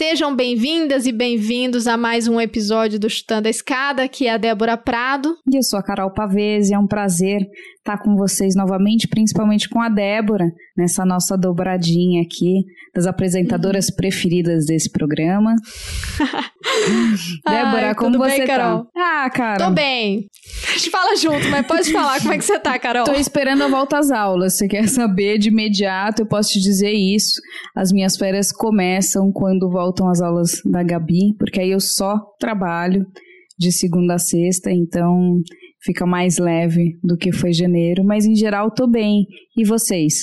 [0.00, 4.38] Sejam bem-vindas e bem-vindos a mais um episódio do Chutando a Escada, que é a
[4.38, 5.36] Débora Prado.
[5.46, 7.42] E eu sou a Carol Pavese, é um prazer
[7.76, 13.96] estar com vocês novamente, principalmente com a Débora, nessa nossa dobradinha aqui das apresentadoras uhum.
[13.96, 15.54] preferidas desse programa.
[17.46, 18.46] Débora, Ai, como você bem, tá?
[18.46, 18.86] Carol?
[18.96, 19.66] Ah, cara.
[19.66, 20.26] Tô bem.
[20.68, 23.04] A gente fala junto, mas pode falar como é que você tá, Carol?
[23.04, 24.56] Tô esperando a volta às aulas.
[24.56, 26.22] Você quer saber de imediato?
[26.22, 27.40] Eu posso te dizer isso.
[27.76, 33.04] As minhas férias começam quando voltam as aulas da Gabi, porque aí eu só trabalho
[33.58, 35.42] de segunda a sexta, então
[35.82, 39.26] fica mais leve do que foi janeiro, mas em geral tô bem.
[39.56, 40.14] E vocês?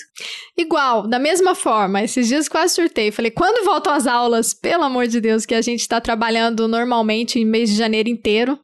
[0.57, 2.01] Igual, da mesma forma.
[2.01, 3.11] Esses dias quase surtei.
[3.11, 4.53] Falei, quando voltam as aulas?
[4.53, 8.57] Pelo amor de Deus, que a gente está trabalhando normalmente em mês de janeiro inteiro,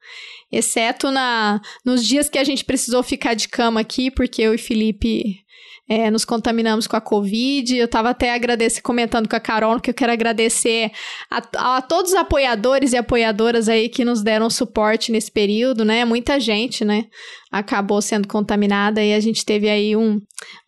[0.51, 4.57] exceto na nos dias que a gente precisou ficar de cama aqui, porque eu e
[4.57, 5.42] Felipe
[5.87, 7.75] é, nos contaminamos com a Covid.
[7.75, 10.91] Eu estava até agradecer, comentando com a Carol que eu quero agradecer
[11.29, 16.05] a, a, todos os apoiadores e apoiadoras aí que nos deram suporte nesse período, né?
[16.05, 17.05] Muita gente, né?
[17.51, 20.19] Acabou sendo contaminada e a gente teve aí um,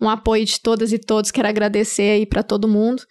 [0.01, 1.31] um apoio de todas e todos.
[1.31, 3.01] Quero agradecer aí para todo mundo.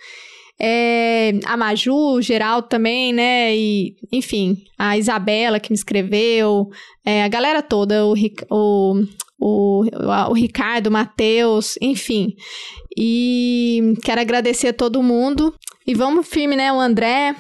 [0.61, 3.57] É, a Maju, o Geraldo também, né?
[3.57, 6.69] E, enfim, a Isabela que me escreveu,
[7.05, 8.15] é, a galera toda, o,
[8.51, 9.05] o
[9.39, 9.85] o,
[10.29, 12.35] o Ricardo, o Matheus, enfim.
[12.97, 15.55] E quero agradecer a todo mundo.
[15.87, 16.73] E vamos firme, né?
[16.73, 17.35] O André.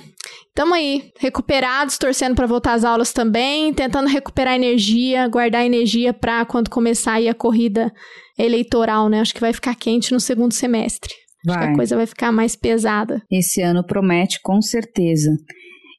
[0.54, 6.44] Tamo aí, recuperados, torcendo para voltar às aulas também, tentando recuperar energia, guardar energia para
[6.44, 7.92] quando começar aí a corrida
[8.38, 9.20] eleitoral, né?
[9.20, 11.12] Acho que vai ficar quente no segundo semestre.
[11.44, 11.56] Vai.
[11.56, 13.20] Acho que a coisa vai ficar mais pesada.
[13.30, 15.30] Esse ano promete, com certeza.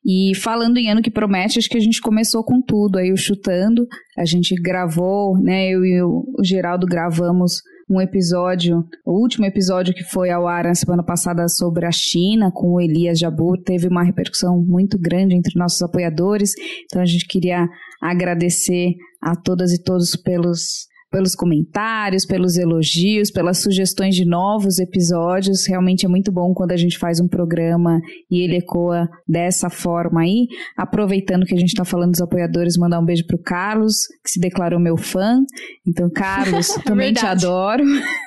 [0.05, 3.17] E falando em ano que promete, acho que a gente começou com tudo aí, o
[3.17, 3.87] chutando.
[4.17, 5.67] A gente gravou, né?
[5.69, 10.73] Eu e o Geraldo gravamos um episódio, o último episódio que foi ao ar na
[10.73, 15.57] semana passada sobre a China, com o Elias Jabur, teve uma repercussão muito grande entre
[15.57, 16.53] nossos apoiadores.
[16.85, 17.67] Então a gente queria
[18.01, 25.65] agradecer a todas e todos pelos pelos comentários, pelos elogios, pelas sugestões de novos episódios.
[25.65, 30.23] Realmente é muito bom quando a gente faz um programa e ele ecoa dessa forma
[30.23, 30.45] aí.
[30.75, 34.41] Aproveitando que a gente está falando dos apoiadores, mandar um beijo pro Carlos, que se
[34.41, 35.39] declarou meu fã.
[35.87, 37.85] Então, Carlos, também te adoro.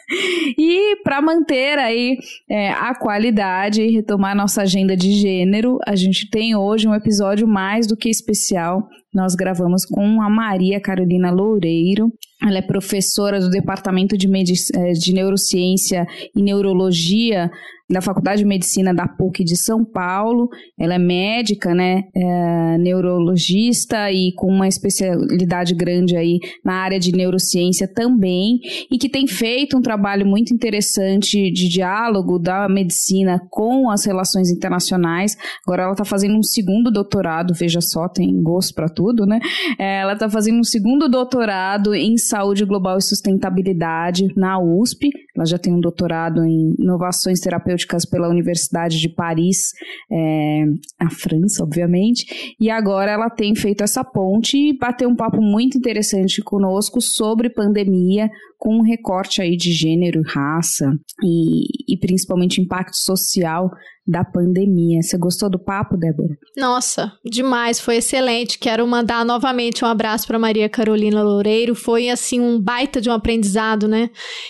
[0.57, 2.17] e para manter aí
[2.49, 7.47] é, a qualidade e retomar nossa agenda de gênero, a gente tem hoje um episódio
[7.47, 12.13] mais do que especial nós gravamos com a Maria Carolina Loureiro.
[12.41, 17.51] Ela é professora do Departamento de, Medic eh, de Neurociência e Neurologia
[17.91, 20.49] da Faculdade de Medicina da PUC de São Paulo.
[20.79, 27.13] Ela é médica, né, é neurologista e com uma especialidade grande aí na área de
[27.13, 28.61] neurociência também,
[28.91, 34.51] e que tem feito um trabalho muito interessante de diálogo da medicina com as relações
[34.51, 35.37] internacionais.
[35.67, 39.41] Agora ela está fazendo um segundo doutorado, veja só, tem gosto para tudo, né?
[39.79, 45.11] É, ela está fazendo um segundo doutorado em saúde global e sustentabilidade na USP.
[45.37, 49.73] Ela já tem um doutorado em inovações terapêuticas pela Universidade de Paris,
[50.11, 50.65] é,
[50.99, 55.79] a França, obviamente, e agora ela tem feito essa ponte e bateu um papo muito
[55.79, 58.29] interessante conosco sobre pandemia,
[58.59, 63.71] com um recorte aí de gênero, raça e, e principalmente impacto social
[64.09, 65.03] da pandemia.
[65.03, 66.35] Você gostou do papo, Débora?
[66.57, 68.59] Nossa, demais, foi excelente.
[68.59, 71.75] Quero mandar novamente um abraço para Maria Carolina Loureiro.
[71.75, 74.09] Foi assim um baita de um aprendizado, né?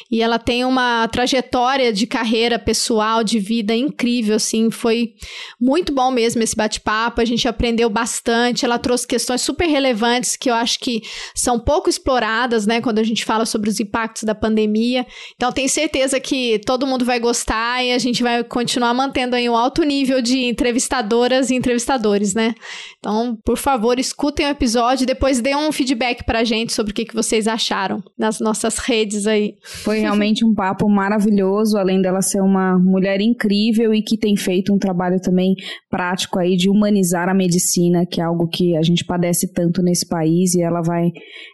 [0.09, 5.15] E ela tem uma trajetória de carreira pessoal, de vida incrível, assim, foi
[5.61, 7.21] muito bom mesmo esse bate-papo.
[7.21, 8.65] A gente aprendeu bastante.
[8.65, 11.03] Ela trouxe questões super relevantes que eu acho que
[11.35, 15.05] são pouco exploradas, né, quando a gente fala sobre os impactos da pandemia.
[15.35, 19.48] Então, tenho certeza que todo mundo vai gostar e a gente vai continuar mantendo aí
[19.49, 22.55] um alto nível de entrevistadoras e entrevistadores, né?
[22.99, 26.95] Então, por favor, escutem o episódio e depois dêem um feedback pra gente sobre o
[26.95, 29.55] que, que vocês acharam nas nossas redes aí.
[29.63, 34.75] Foi realmente um papo maravilhoso, além dela ser uma mulher incrível e que tem feito
[34.75, 35.55] um trabalho também
[35.91, 40.07] prático aí de humanizar a medicina, que é algo que a gente padece tanto nesse
[40.07, 41.11] país e ela vai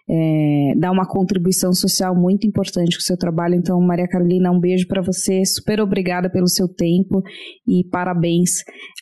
[0.08, 3.55] é, dar uma contribuição social muito importante com o seu trabalho.
[3.55, 7.23] Então, Maria Carolina, um beijo para você, super obrigada pelo seu tempo
[7.67, 8.50] e parabéns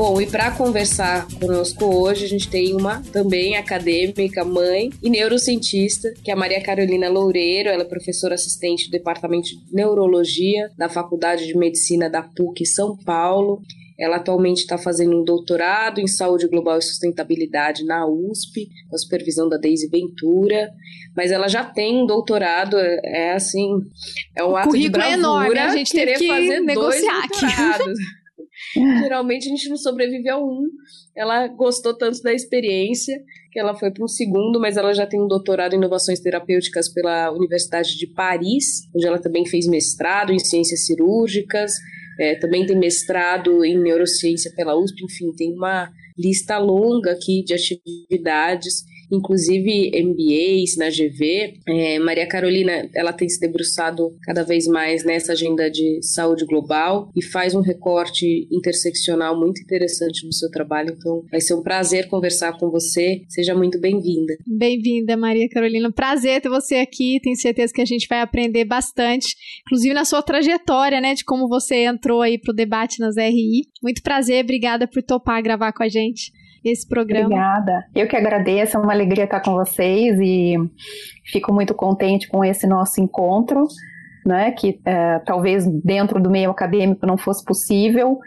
[0.00, 6.10] Bom, e para conversar conosco hoje, a gente tem uma também acadêmica, mãe e neurocientista,
[6.24, 7.68] que é a Maria Carolina Loureiro.
[7.68, 12.96] Ela é professora assistente do Departamento de Neurologia da Faculdade de Medicina da PUC São
[12.96, 13.60] Paulo.
[13.98, 18.98] Ela atualmente está fazendo um doutorado em saúde global e sustentabilidade na USP, com a
[18.98, 20.70] supervisão da Deise Ventura.
[21.14, 23.68] Mas ela já tem um doutorado, é assim,
[24.34, 27.28] é um o ato de é bravura é enorme, a gente querer que fazer negociar
[27.28, 27.98] dois doutorados.
[28.74, 30.68] Geralmente a gente não sobrevive a um.
[31.16, 33.22] Ela gostou tanto da experiência
[33.52, 36.88] que ela foi para um segundo, mas ela já tem um doutorado em inovações terapêuticas
[36.88, 41.72] pela Universidade de Paris, onde ela também fez mestrado em ciências cirúrgicas,
[42.18, 47.54] é, também tem mestrado em neurociência pela USP, enfim, tem uma lista longa aqui de
[47.54, 51.54] atividades inclusive MBAs na GV.
[51.66, 57.10] É, Maria Carolina, ela tem se debruçado cada vez mais nessa agenda de saúde global
[57.16, 60.94] e faz um recorte interseccional muito interessante no seu trabalho.
[60.96, 63.22] Então, vai ser um prazer conversar com você.
[63.28, 64.36] Seja muito bem-vinda.
[64.46, 65.90] Bem-vinda, Maria Carolina.
[65.92, 67.18] Prazer ter você aqui.
[67.22, 69.34] Tenho certeza que a gente vai aprender bastante,
[69.66, 73.66] inclusive na sua trajetória, né, de como você entrou aí para o debate nas RI.
[73.82, 76.32] Muito prazer, obrigada por topar gravar com a gente
[76.64, 77.26] esse programa.
[77.26, 77.84] Obrigada.
[77.94, 80.56] Eu que agradeço, é uma alegria estar com vocês e
[81.24, 83.66] fico muito contente com esse nosso encontro,
[84.24, 88.18] né, que é, talvez dentro do meio acadêmico não fosse possível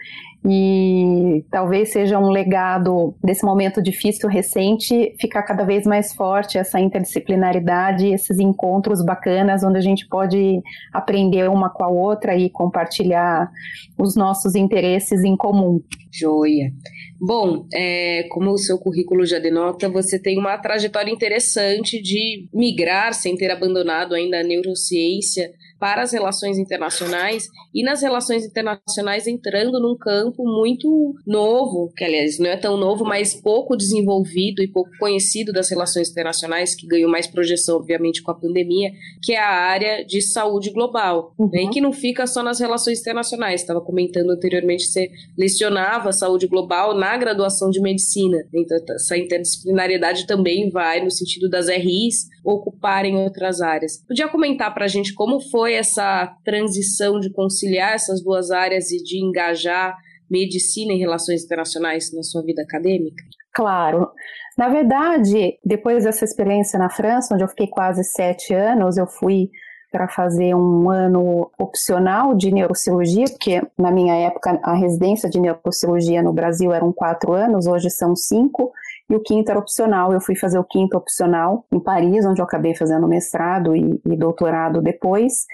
[0.46, 6.78] e talvez seja um legado desse momento difícil recente ficar cada vez mais forte essa
[6.78, 10.60] interdisciplinaridade, esses encontros bacanas onde a gente pode
[10.92, 13.50] aprender uma com a outra e compartilhar
[13.98, 15.80] os nossos interesses em comum.
[16.12, 16.70] Joia.
[17.18, 23.14] Bom, é, como o seu currículo já denota, você tem uma trajetória interessante de migrar
[23.14, 25.50] sem ter abandonado ainda a neurociência
[25.84, 32.38] para as relações internacionais e nas relações internacionais entrando num campo muito novo, que aliás
[32.38, 37.10] não é tão novo, mas pouco desenvolvido e pouco conhecido das relações internacionais, que ganhou
[37.10, 38.92] mais projeção, obviamente, com a pandemia,
[39.22, 41.50] que é a área de saúde global, uhum.
[41.52, 43.60] né, e que não fica só nas relações internacionais.
[43.60, 50.70] Estava comentando anteriormente, você lecionava saúde global na graduação de medicina, então essa interdisciplinariedade também
[50.70, 54.04] vai no sentido das RIs ocuparem outras áreas.
[54.06, 58.98] Podia comentar para a gente como foi essa transição de conciliar essas duas áreas e
[59.02, 59.96] de engajar
[60.30, 63.22] medicina e relações internacionais na sua vida acadêmica?
[63.54, 64.10] Claro.
[64.58, 69.48] Na verdade, depois dessa experiência na França, onde eu fiquei quase sete anos, eu fui
[69.90, 76.20] para fazer um ano opcional de neurocirurgia, porque na minha época a residência de neurocirurgia
[76.20, 78.72] no Brasil eram quatro anos, hoje são cinco
[79.08, 80.12] e o quinto era opcional.
[80.12, 84.16] Eu fui fazer o quinto opcional em Paris, onde eu acabei fazendo mestrado e, e
[84.16, 85.46] doutorado depois,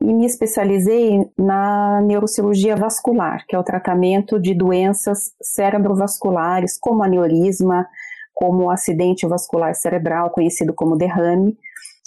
[0.00, 7.86] e me especializei na neurocirurgia vascular, que é o tratamento de doenças cerebrovasculares, como aneurisma,
[8.32, 11.56] como acidente vascular cerebral, conhecido como derrame.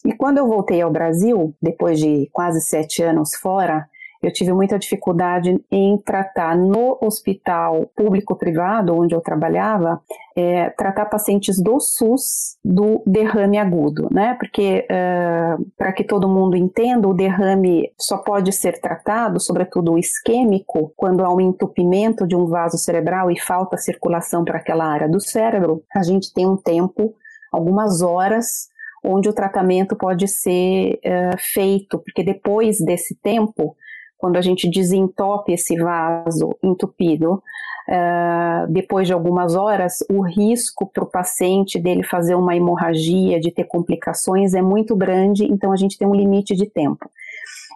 [0.05, 3.87] E quando eu voltei ao Brasil, depois de quase sete anos fora,
[4.21, 10.01] eu tive muita dificuldade em tratar no hospital público-privado, onde eu trabalhava,
[10.35, 14.35] é, tratar pacientes do SUS do derrame agudo, né?
[14.39, 19.97] Porque, é, para que todo mundo entenda, o derrame só pode ser tratado, sobretudo o
[19.97, 25.09] isquêmico, quando há um entupimento de um vaso cerebral e falta circulação para aquela área
[25.09, 25.83] do cérebro.
[25.95, 27.13] A gente tem um tempo,
[27.51, 28.67] algumas horas,
[29.03, 33.75] onde o tratamento pode ser uh, feito, porque depois desse tempo
[34.17, 37.41] quando a gente desentope esse vaso entupido,
[37.89, 43.49] Uh, depois de algumas horas, o risco para o paciente dele fazer uma hemorragia, de
[43.49, 47.09] ter complicações, é muito grande, então a gente tem um limite de tempo.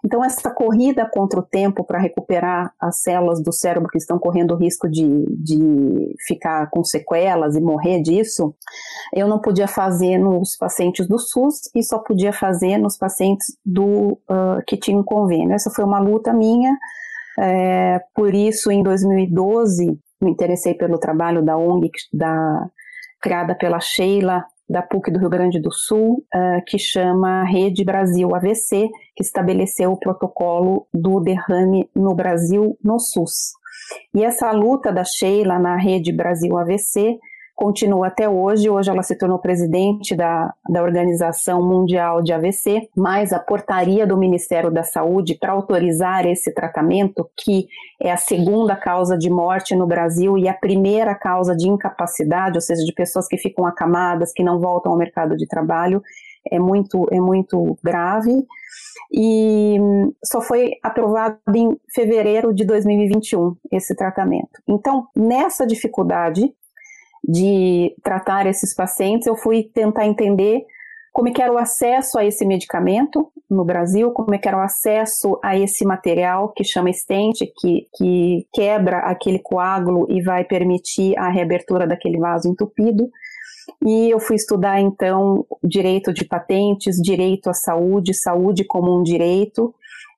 [0.03, 4.53] Então, essa corrida contra o tempo para recuperar as células do cérebro que estão correndo
[4.53, 8.55] o risco de, de ficar com sequelas e morrer disso,
[9.13, 14.19] eu não podia fazer nos pacientes do SUS e só podia fazer nos pacientes do
[14.29, 15.53] uh, que tinham convênio.
[15.53, 16.75] Essa foi uma luta minha.
[17.39, 22.67] É, por isso, em 2012, me interessei pelo trabalho da ONG, da,
[23.21, 28.33] criada pela Sheila da PUC do Rio Grande do Sul, uh, que chama Rede Brasil
[28.33, 33.51] AVC, que estabeleceu o protocolo do derrame no Brasil no SUS.
[34.13, 37.19] E essa luta da Sheila na Rede Brasil AVC
[37.61, 38.71] continua até hoje.
[38.71, 44.17] Hoje ela se tornou presidente da, da Organização Mundial de AVC, mas a portaria do
[44.17, 47.67] Ministério da Saúde para autorizar esse tratamento, que
[48.01, 52.61] é a segunda causa de morte no Brasil e a primeira causa de incapacidade, ou
[52.61, 56.01] seja, de pessoas que ficam acamadas, que não voltam ao mercado de trabalho,
[56.51, 58.43] é muito, é muito grave.
[59.13, 59.77] E
[60.25, 64.59] só foi aprovado em fevereiro de 2021 esse tratamento.
[64.67, 66.51] Então, nessa dificuldade,
[67.23, 70.65] de tratar esses pacientes, eu fui tentar entender
[71.13, 74.57] como é que era o acesso a esse medicamento no Brasil, como é que era
[74.57, 80.45] o acesso a esse material que chama stent, que, que quebra aquele coágulo e vai
[80.45, 83.09] permitir a reabertura daquele vaso entupido.
[83.85, 89.75] E eu fui estudar então direito de patentes, direito à saúde, saúde como um direito.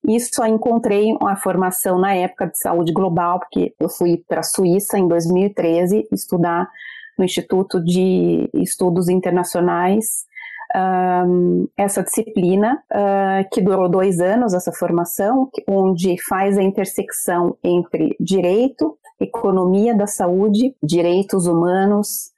[0.07, 4.43] E só encontrei uma formação na época de saúde global, porque eu fui para a
[4.43, 6.69] Suíça em 2013 estudar
[7.17, 10.25] no Instituto de Estudos Internacionais
[10.75, 18.15] um, essa disciplina, uh, que durou dois anos, essa formação, onde faz a intersecção entre
[18.19, 22.31] direito, economia da saúde, direitos humanos,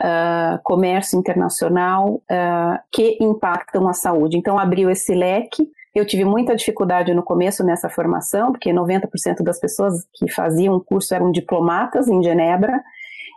[0.00, 4.38] uh, comércio internacional, uh, que impactam a saúde.
[4.38, 5.68] Então, abriu esse leque.
[5.94, 10.80] Eu tive muita dificuldade no começo nessa formação, porque 90% das pessoas que faziam o
[10.80, 12.82] curso eram diplomatas em Genebra,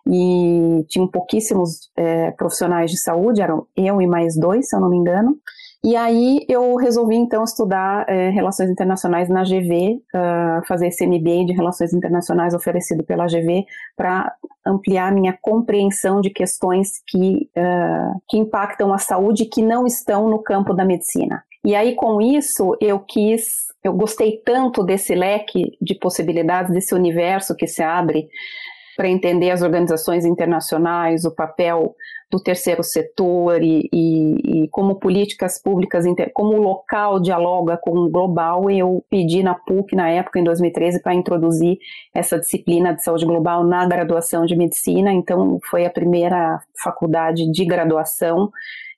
[0.08, 4.90] e tinham pouquíssimos é, profissionais de saúde, eram eu e mais dois, se eu não
[4.90, 5.38] me engano.
[5.86, 11.06] E aí eu resolvi então estudar é, relações internacionais na GV, uh, ah, fazer esse
[11.06, 14.34] MBA de relações internacionais oferecido pela GV para
[14.66, 20.42] ampliar minha compreensão de questões que, uh, que impactam a saúde que não estão no
[20.42, 21.44] campo da medicina.
[21.64, 27.56] E aí com isso eu quis, eu gostei tanto desse leque de possibilidades, desse universo
[27.56, 28.28] que se abre
[28.96, 31.96] para entender as organizações internacionais, o papel
[32.32, 38.10] do terceiro setor e, e, e como políticas públicas, como o local dialoga com o
[38.10, 41.78] global, eu pedi na PUC, na época, em 2013, para introduzir
[42.14, 47.66] essa disciplina de saúde global na graduação de medicina, então foi a primeira faculdade de
[47.66, 48.50] graduação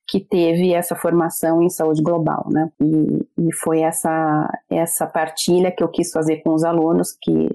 [0.08, 2.70] que teve essa formação em saúde global, né?
[2.80, 7.50] E, e foi essa essa partilha que eu quis fazer com os alunos que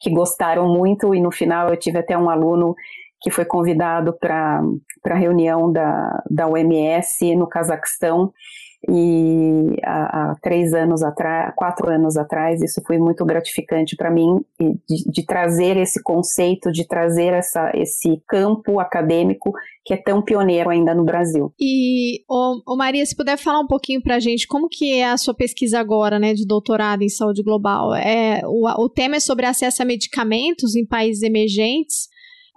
[0.00, 2.74] que gostaram muito e no final eu tive até um aluno
[3.20, 4.62] que foi convidado para
[5.06, 8.32] a reunião da, da OMS no Cazaquistão
[8.86, 14.36] e há, há, três anos atrás, quatro anos atrás, isso foi muito gratificante para mim
[14.58, 19.52] de, de, trazer esse conceito, de trazer essa, esse campo acadêmico
[19.84, 21.52] que é tão pioneiro ainda no Brasil.
[21.58, 25.16] E, ô, Maria, se puder falar um pouquinho para a gente, como que é a
[25.16, 27.94] sua pesquisa agora, né, de doutorado em saúde global?
[27.94, 32.08] É, o, o tema é sobre acesso a medicamentos em países emergentes,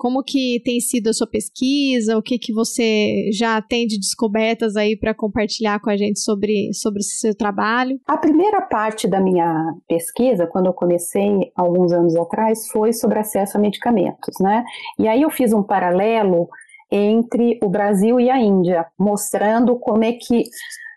[0.02, 2.18] como que tem sido a sua pesquisa?
[2.18, 6.74] O que que você já tem de descobertas aí para compartilhar com a gente sobre,
[6.74, 8.00] sobre o seu trabalho?
[8.08, 13.60] A primeira parte da minha pesquisa, quando eu comecei alguns anos atrás, foi sobre acesso
[13.60, 14.64] a medicamentos, né?
[14.98, 16.50] E aí eu fiz um paralelo
[16.92, 20.46] entre o Brasil e a Índia, mostrando como é que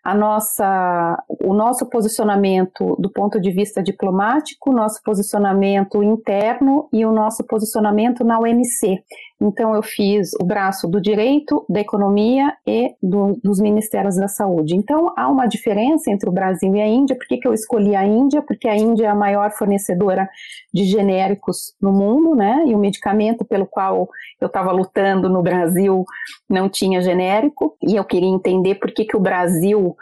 [0.05, 7.13] a nossa, o nosso posicionamento do ponto de vista diplomático, nosso posicionamento interno e o
[7.13, 9.03] nosso posicionamento na OMC.
[9.41, 14.77] Então, eu fiz o braço do direito, da economia e do, dos ministérios da saúde.
[14.77, 17.17] Então, há uma diferença entre o Brasil e a Índia.
[17.17, 18.43] Por que, que eu escolhi a Índia?
[18.43, 20.29] Porque a Índia é a maior fornecedora
[20.73, 22.65] de genéricos no mundo, né?
[22.67, 24.09] E o medicamento pelo qual
[24.41, 26.05] eu estava lutando no Brasil
[26.49, 27.77] não tinha genérico.
[27.83, 29.97] E eu queria entender por que, que o Brasil,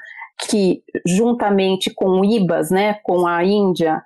[0.49, 4.03] que juntamente com o IBAS, né, com a Índia,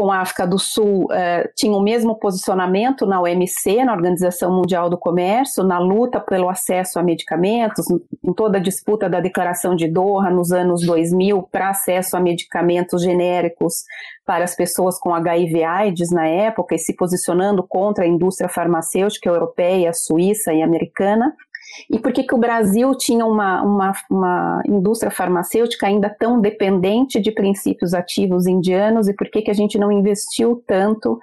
[0.00, 4.88] com a África do Sul uh, tinha o mesmo posicionamento na OMC, na Organização Mundial
[4.88, 9.86] do Comércio, na luta pelo acesso a medicamentos, em toda a disputa da Declaração de
[9.86, 13.84] Doha nos anos 2000 para acesso a medicamentos genéricos
[14.24, 19.92] para as pessoas com HIV/AIDS na época e se posicionando contra a indústria farmacêutica europeia,
[19.92, 21.36] suíça e americana.
[21.90, 27.20] E por que, que o Brasil tinha uma, uma, uma indústria farmacêutica ainda tão dependente
[27.20, 31.18] de princípios ativos indianos e por que, que a gente não investiu tanto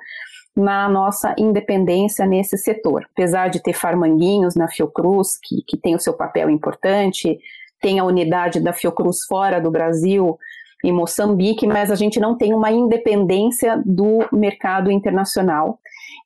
[0.55, 3.07] na nossa independência nesse setor?
[3.13, 7.37] Apesar de ter farmanguinhos na Fiocruz, que, que tem o seu papel importante,
[7.81, 10.37] tem a unidade da Fiocruz fora do Brasil,
[10.83, 15.79] em Moçambique, mas a gente não tem uma independência do mercado internacional.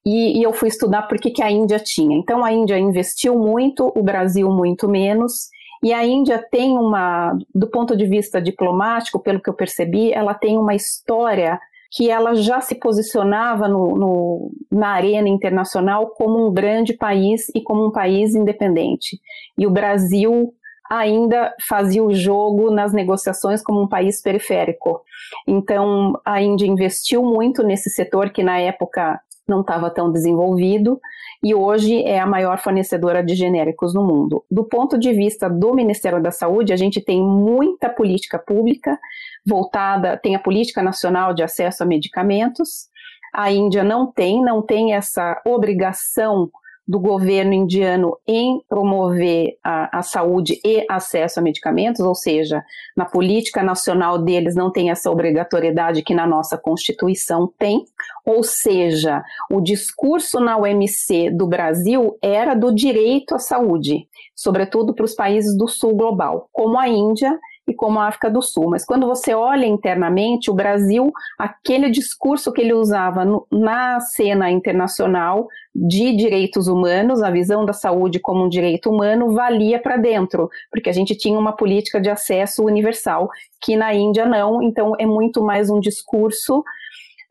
[0.06, 2.18] E, e eu fui estudar por que, que a Índia tinha.
[2.18, 5.50] Então, a Índia investiu muito, o Brasil muito menos.
[5.84, 10.34] E a Índia tem uma, do ponto de vista diplomático, pelo que eu percebi, ela
[10.34, 11.60] tem uma história
[11.94, 17.62] que ela já se posicionava no, no, na arena internacional como um grande país e
[17.62, 19.20] como um país independente.
[19.58, 20.54] E o Brasil
[20.90, 25.02] ainda fazia o jogo nas negociações como um país periférico.
[25.48, 29.20] Então, a Índia investiu muito nesse setor que na época
[29.52, 31.00] não estava tão desenvolvido
[31.44, 34.44] e hoje é a maior fornecedora de genéricos no mundo.
[34.50, 38.98] Do ponto de vista do Ministério da Saúde, a gente tem muita política pública
[39.46, 42.90] voltada, tem a política nacional de acesso a medicamentos.
[43.34, 46.50] A Índia não tem, não tem essa obrigação
[46.92, 52.62] do governo indiano em promover a, a, saúde e acesso a medicamentos, ou seja,
[52.98, 57.86] na política nacional deles não tem essa obrigatoriedade que na nossa Constituição tem,
[58.26, 64.06] ou seja, o discurso na OMC do Brasil era do direito à saúde,
[64.36, 67.40] sobretudo para os países do sul global, como a Índia
[67.72, 68.70] e como a África do Sul.
[68.70, 74.52] Mas quando você olha internamente, o Brasil, aquele discurso que ele usava no, na cena
[74.52, 80.50] internacional de direitos humanos, a visão da saúde como um direito humano, valia para dentro,
[80.70, 83.30] porque a gente tinha uma política de acesso universal,
[83.62, 86.64] que na Índia não, então é muito mais um discurso.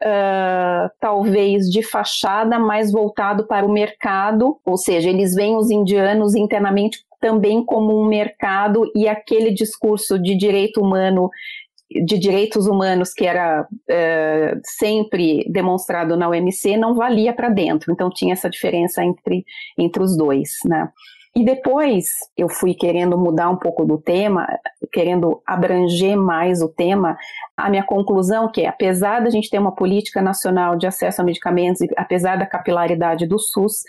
[0.03, 6.35] Uh, talvez de fachada, mais voltado para o mercado, ou seja, eles veem os indianos
[6.35, 11.31] internamente também como um mercado e aquele discurso de direito humano
[12.05, 18.09] de direitos humanos que era é, sempre demonstrado na OMC não valia para dentro, então
[18.09, 19.45] tinha essa diferença entre,
[19.77, 20.89] entre os dois, né?
[21.35, 22.07] E depois
[22.37, 24.49] eu fui querendo mudar um pouco do tema,
[24.93, 27.17] querendo abranger mais o tema.
[27.57, 31.25] A minha conclusão que é, apesar da gente ter uma política nacional de acesso a
[31.25, 33.85] medicamentos, apesar da capilaridade do SUS,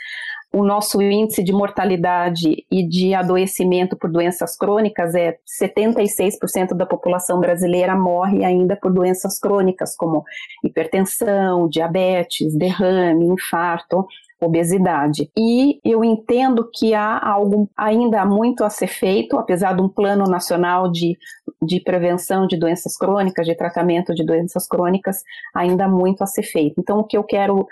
[0.54, 7.40] o nosso índice de mortalidade e de adoecimento por doenças crônicas é 76% da população
[7.40, 10.26] brasileira morre ainda por doenças crônicas, como
[10.64, 14.06] hipertensão, diabetes, derrame, infarto,
[14.42, 15.32] obesidade.
[15.38, 20.26] E eu entendo que há algo ainda muito a ser feito, apesar de um plano
[20.26, 21.18] nacional de,
[21.62, 25.24] de prevenção de doenças crônicas, de tratamento de doenças crônicas,
[25.56, 26.82] ainda muito a ser feito.
[26.82, 27.68] Então, o que eu quero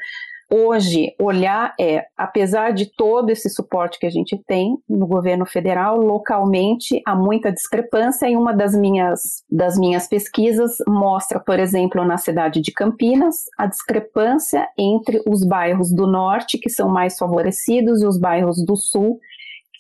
[0.49, 5.97] hoje olhar é, apesar de todo esse suporte que a gente tem no governo federal,
[5.97, 12.17] localmente há muita discrepância e uma das minhas, das minhas pesquisas mostra, por exemplo, na
[12.17, 18.05] cidade de Campinas, a discrepância entre os bairros do norte, que são mais favorecidos, e
[18.05, 19.19] os bairros do sul,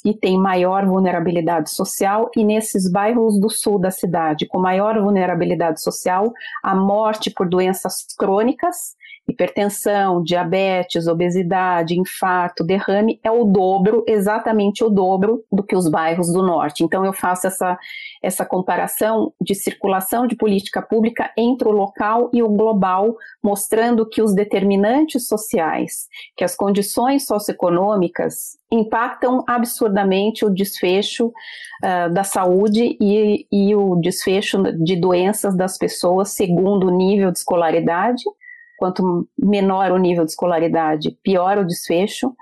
[0.01, 5.81] que têm maior vulnerabilidade social, e nesses bairros do sul da cidade, com maior vulnerabilidade
[5.81, 6.31] social,
[6.63, 8.98] a morte por doenças crônicas
[9.29, 16.31] hipertensão, diabetes, obesidade, infarto, derrame é o dobro, exatamente o dobro do que os bairros
[16.31, 16.83] do norte.
[16.83, 17.77] Então eu faço essa
[18.21, 24.21] essa comparação de circulação de política pública entre o local e o global, mostrando que
[24.21, 33.47] os determinantes sociais, que as condições socioeconômicas impactam absurdamente o desfecho uh, da saúde e,
[33.51, 38.23] e o desfecho de doenças das pessoas segundo o nível de escolaridade
[38.79, 42.33] Quanto menor o nível de escolaridade, pior o desfecho.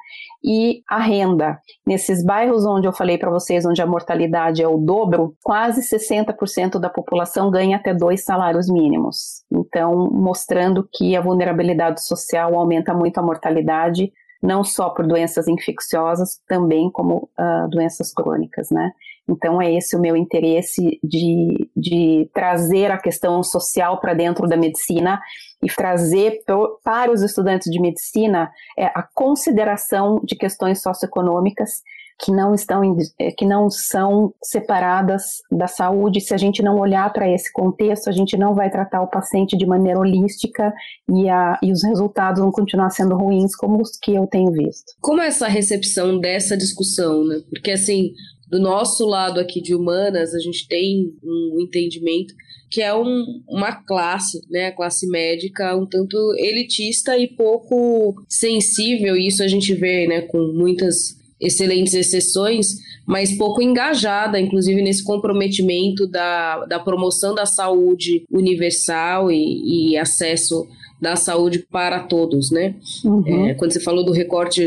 [0.44, 1.60] E a renda.
[1.86, 6.80] Nesses bairros onde eu falei para vocês, onde a mortalidade é o dobro, quase 60%
[6.80, 9.44] da população ganha até dois salários mínimos.
[9.52, 16.40] Então, mostrando que a vulnerabilidade social aumenta muito a mortalidade, não só por doenças infecciosas,
[16.48, 18.92] também como uh, doenças crônicas, né?
[19.30, 24.56] Então, é esse o meu interesse de, de trazer a questão social para dentro da
[24.56, 25.20] medicina
[25.62, 31.82] e trazer pro, para os estudantes de medicina é, a consideração de questões socioeconômicas
[32.20, 32.82] que não estão
[33.20, 36.22] é, que não são separadas da saúde.
[36.22, 39.56] Se a gente não olhar para esse contexto, a gente não vai tratar o paciente
[39.56, 40.74] de maneira holística
[41.10, 44.94] e, a, e os resultados vão continuar sendo ruins, como os que eu tenho visto.
[45.00, 47.42] Como é essa recepção dessa discussão, né?
[47.52, 48.14] Porque assim,
[48.50, 52.34] do nosso lado aqui de humanas, a gente tem um entendimento
[52.70, 59.16] que é um, uma classe, né, a classe médica um tanto elitista e pouco sensível,
[59.16, 65.04] e isso a gente vê, né, com muitas excelentes exceções, mas pouco engajada, inclusive nesse
[65.04, 70.68] comprometimento da, da promoção da saúde universal e, e acesso
[71.00, 72.76] da saúde para todos, né?
[73.06, 73.50] Uhum.
[73.50, 74.66] É, quando você falou do recorte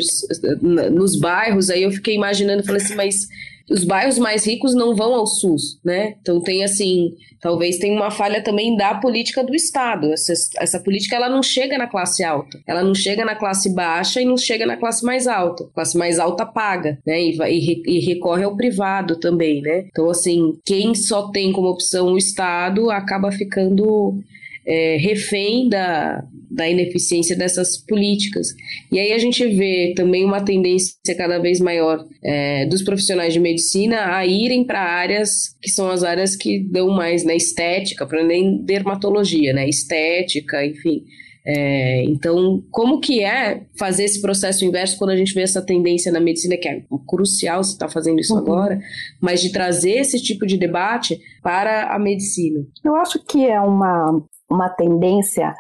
[0.62, 3.28] nos bairros, aí eu fiquei imaginando, falei assim, mas
[3.70, 6.16] os bairros mais ricos não vão ao SUS, né?
[6.20, 10.12] Então tem assim, talvez tenha uma falha também da política do Estado.
[10.12, 14.20] Essa, essa política ela não chega na classe alta, ela não chega na classe baixa
[14.20, 15.64] e não chega na classe mais alta.
[15.64, 17.22] A classe mais alta paga, né?
[17.22, 19.86] E, e, e recorre ao privado também, né?
[19.90, 24.18] Então assim, quem só tem como opção o Estado acaba ficando
[24.66, 28.48] é, refém da, da ineficiência dessas políticas.
[28.90, 33.40] E aí a gente vê também uma tendência cada vez maior é, dos profissionais de
[33.40, 38.06] medicina a irem para áreas que são as áreas que dão mais na né, estética,
[38.06, 39.68] para nem dermatologia, né?
[39.68, 41.04] Estética, enfim.
[41.44, 46.12] É, então, como que é fazer esse processo inverso quando a gente vê essa tendência
[46.12, 48.40] na medicina, que é crucial você estar tá fazendo isso uhum.
[48.40, 48.78] agora,
[49.20, 52.60] mas de trazer esse tipo de debate para a medicina?
[52.84, 55.54] Eu acho que é uma, uma tendência.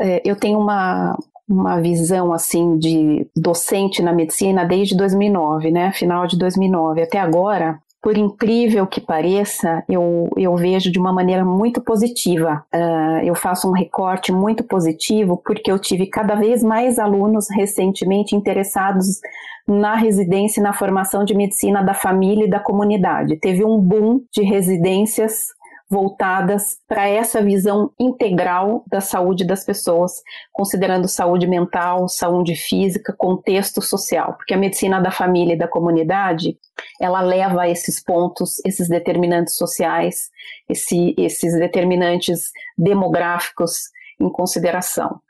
[0.00, 1.16] É, eu tenho uma,
[1.48, 5.92] uma visão assim de docente na medicina desde 2009, né?
[5.92, 7.78] Final de 2009 até agora.
[8.00, 12.64] Por incrível que pareça, eu, eu vejo de uma maneira muito positiva.
[12.72, 18.36] Uh, eu faço um recorte muito positivo porque eu tive cada vez mais alunos recentemente
[18.36, 19.18] interessados
[19.66, 23.36] na residência e na formação de medicina da família e da comunidade.
[23.36, 25.48] Teve um boom de residências
[25.90, 30.22] voltadas para essa visão integral da saúde das pessoas,
[30.52, 36.58] considerando saúde mental, saúde física, contexto social, porque a medicina da família e da comunidade,
[37.00, 40.30] ela leva esses pontos, esses determinantes sociais,
[40.68, 43.84] esse, esses determinantes demográficos
[44.20, 45.20] em consideração.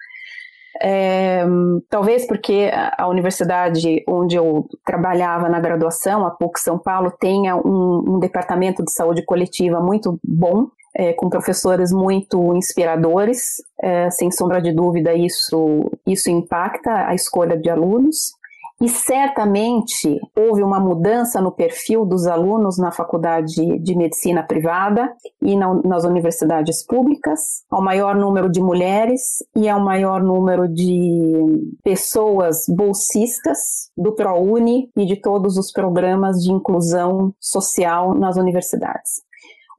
[0.80, 1.44] É,
[1.90, 8.14] talvez porque a universidade onde eu trabalhava na graduação, a PUC São Paulo, tenha um,
[8.14, 13.56] um departamento de saúde coletiva muito bom, é, com professores muito inspiradores.
[13.80, 18.37] É, sem sombra de dúvida, isso, isso impacta a escolha de alunos.
[18.80, 25.12] E certamente houve uma mudança no perfil dos alunos na faculdade de medicina privada
[25.42, 31.76] e na, nas universidades públicas, ao maior número de mulheres e ao maior número de
[31.82, 33.58] pessoas bolsistas
[33.96, 39.26] do ProUni e de todos os programas de inclusão social nas universidades.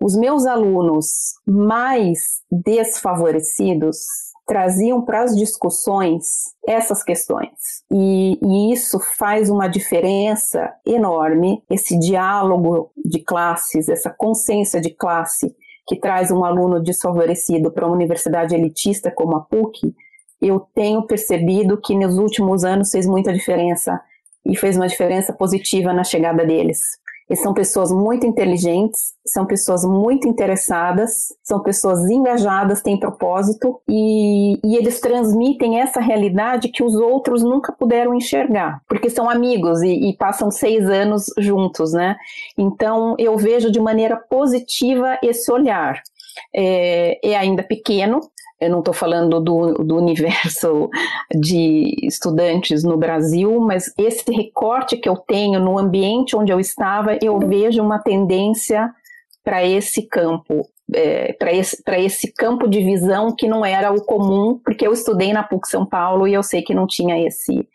[0.02, 2.20] Os meus alunos mais
[2.52, 3.98] desfavorecidos
[4.50, 6.26] traziam para as discussões
[6.68, 7.84] essas questões.
[7.92, 15.56] E, e, isso faz uma diferença enorme, esse diálogo de classes, essa consciência de classe
[15.88, 19.94] que traz um aluno desfavorecido para uma universidade elitista como a PUC,
[20.42, 24.02] eu tenho percebido que nos últimos anos fez muita diferença
[24.44, 26.80] e fez uma diferença positiva na chegada deles.
[27.30, 34.60] E são pessoas muito inteligentes, são pessoas muito interessadas, são pessoas engajadas, têm propósito e,
[34.63, 40.10] e, eles transmitem essa realidade que os outros nunca puderam enxergar, porque são amigos e,
[40.10, 42.15] e passam seis anos juntos, né?
[42.58, 46.02] Então eu vejo de maneira positiva esse olhar.
[46.56, 48.22] É, é ainda pequeno,
[48.60, 50.89] eu não estou falando do, do universo
[51.34, 57.17] de estudantes no Brasil, mas esse recorte que eu tenho no ambiente onde eu estava,
[57.22, 58.93] eu vejo uma tendência
[59.43, 64.60] para esse campo, é, para esse, esse campo de visão que não era o comum,
[64.63, 67.65] porque eu estudei na PUC São Paulo e eu sei que não tinha esse,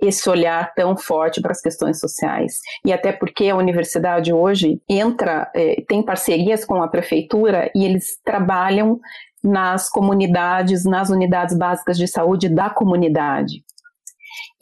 [0.00, 2.58] esse olhar tão forte para as questões sociais.
[2.84, 8.18] E até porque a universidade hoje entra, é, tem parcerias com a prefeitura e eles
[8.24, 8.98] trabalham
[9.42, 13.64] nas comunidades, nas unidades básicas de saúde da comunidade.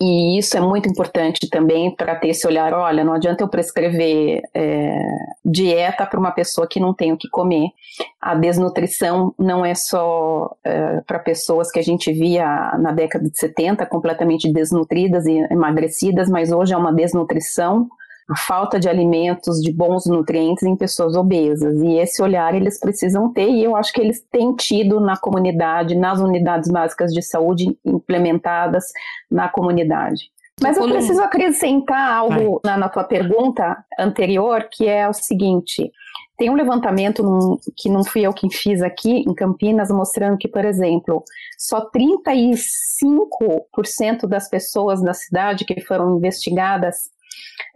[0.01, 4.43] E isso é muito importante também para ter esse olhar: olha, não adianta eu prescrever
[4.55, 4.99] é,
[5.45, 7.69] dieta para uma pessoa que não tem o que comer.
[8.21, 13.39] A desnutrição não é só é, para pessoas que a gente via na década de
[13.39, 17.87] 70 completamente desnutridas e emagrecidas, mas hoje é uma desnutrição
[18.31, 21.83] a falta de alimentos, de bons nutrientes em pessoas obesas.
[21.83, 25.97] E esse olhar eles precisam ter, e eu acho que eles têm tido na comunidade,
[25.97, 28.85] nas unidades básicas de saúde implementadas
[29.31, 30.31] na comunidade.
[30.63, 35.91] Mas eu preciso acrescentar algo na, na tua pergunta anterior, que é o seguinte:
[36.37, 40.47] tem um levantamento num, que não fui eu quem fiz aqui em Campinas, mostrando que,
[40.47, 41.25] por exemplo,
[41.59, 47.09] só 35% das pessoas da cidade que foram investigadas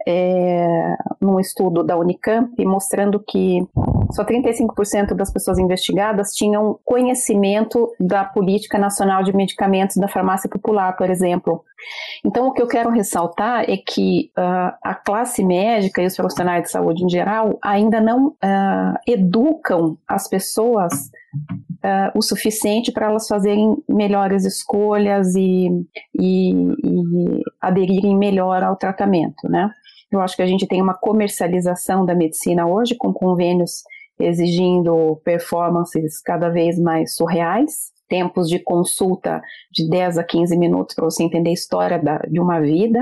[0.07, 3.65] é, num estudo da Unicamp mostrando que
[4.11, 10.95] só 35% das pessoas investigadas tinham conhecimento da política nacional de medicamentos da farmácia popular,
[10.95, 11.63] por exemplo.
[12.23, 16.63] Então, o que eu quero ressaltar é que uh, a classe médica e os profissionais
[16.63, 20.93] de saúde em geral ainda não uh, educam as pessoas
[21.83, 25.69] uh, o suficiente para elas fazerem melhores escolhas e,
[26.19, 29.69] e, e aderirem melhor ao tratamento, né?
[30.11, 33.83] Eu acho que a gente tem uma comercialização da medicina hoje, com convênios
[34.19, 39.41] exigindo performances cada vez mais surreais, tempos de consulta
[39.71, 42.99] de 10 a 15 minutos para você entender a história da, de uma vida.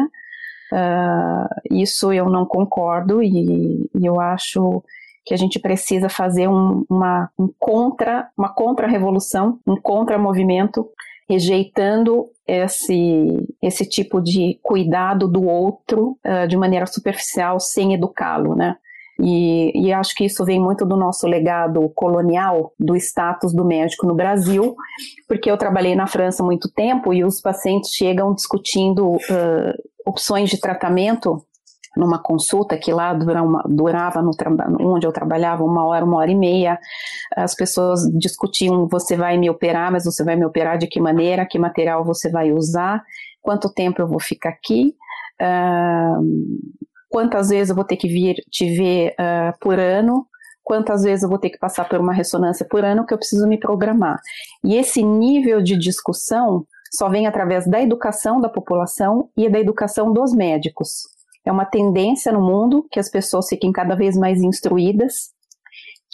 [0.71, 4.83] Uh, isso eu não concordo e, e, eu acho
[5.23, 10.89] que a gente precisa fazer um, uma, um contra, uma contra-revolução, um contra-movimento,
[11.29, 18.75] rejeitando esse, esse tipo de cuidado do outro uh, de maneira superficial, sem educá-lo, né?
[19.19, 24.07] E, e, acho que isso vem muito do nosso legado colonial, do status do médico
[24.07, 24.75] no Brasil,
[25.27, 29.19] porque eu trabalhei na França muito tempo e os pacientes chegam discutindo uh,
[30.05, 31.45] opções de tratamento
[31.95, 34.31] numa consulta que lá dura uma, durava no
[34.81, 36.79] onde eu trabalhava uma hora, uma hora e meia.
[37.35, 41.45] As pessoas discutiam: você vai me operar, mas você vai me operar de que maneira,
[41.45, 43.03] que material você vai usar,
[43.41, 44.95] quanto tempo eu vou ficar aqui.
[45.41, 46.23] Uh,
[47.09, 50.25] quantas vezes eu vou ter que vir te ver uh, por ano,
[50.63, 53.47] quantas vezes eu vou ter que passar por uma ressonância por ano que eu preciso
[53.47, 54.19] me programar.
[54.63, 60.13] E esse nível de discussão só vem através da educação da população e da educação
[60.13, 61.12] dos médicos.
[61.45, 65.31] É uma tendência no mundo que as pessoas fiquem cada vez mais instruídas,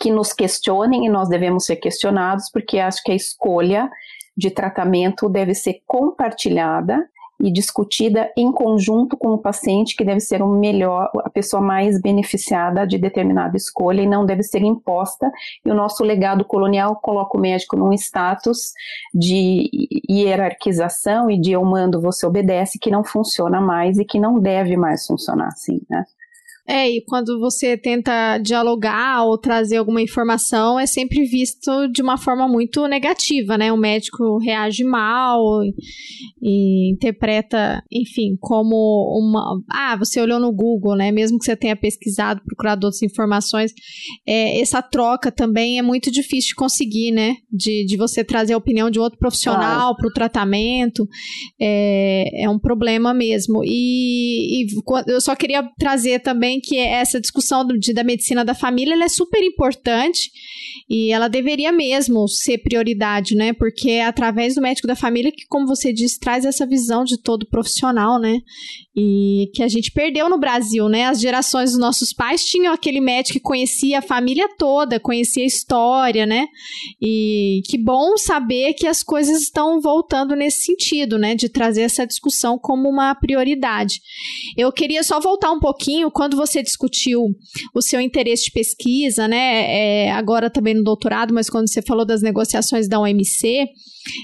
[0.01, 3.89] que nos questionem e nós devemos ser questionados, porque acho que a escolha
[4.35, 7.07] de tratamento deve ser compartilhada
[7.41, 11.99] e discutida em conjunto com o paciente, que deve ser o melhor, a pessoa mais
[12.01, 15.31] beneficiada de determinada escolha e não deve ser imposta.
[15.65, 18.73] E o nosso legado colonial coloca o médico num status
[19.13, 19.69] de
[20.09, 24.75] hierarquização e de eu mando, você obedece, que não funciona mais e que não deve
[24.75, 26.03] mais funcionar assim, né?
[26.69, 32.15] É, e quando você tenta dialogar ou trazer alguma informação, é sempre visto de uma
[32.15, 33.73] forma muito negativa, né?
[33.73, 35.63] O médico reage mal
[36.39, 38.75] e, interpreta, enfim, como
[39.17, 39.59] uma.
[39.67, 41.11] Ah, você olhou no Google, né?
[41.11, 43.73] Mesmo que você tenha pesquisado, procurado outras informações,
[44.27, 47.37] é, essa troca também é muito difícil de conseguir, né?
[47.51, 51.09] De, de você trazer a opinião de outro profissional para o tratamento.
[51.59, 53.63] É, é um problema mesmo.
[53.65, 54.67] E, e
[55.07, 59.43] eu só queria trazer também que essa discussão de, da medicina da família é super
[59.43, 60.31] importante
[60.89, 63.53] e ela deveria mesmo ser prioridade, né?
[63.53, 67.21] Porque é através do médico da família que, como você disse, traz essa visão de
[67.21, 68.39] todo profissional, né?
[68.95, 71.05] E que a gente perdeu no Brasil, né?
[71.05, 75.47] As gerações dos nossos pais tinham aquele médico que conhecia a família toda, conhecia a
[75.47, 76.47] história, né?
[76.99, 81.35] E que bom saber que as coisas estão voltando nesse sentido, né?
[81.35, 84.01] De trazer essa discussão como uma prioridade.
[84.57, 87.27] Eu queria só voltar um pouquinho quando você discutiu
[87.73, 90.05] o seu interesse de pesquisa, né?
[90.07, 93.67] É, agora também no doutorado, mas quando você falou das negociações da OMC,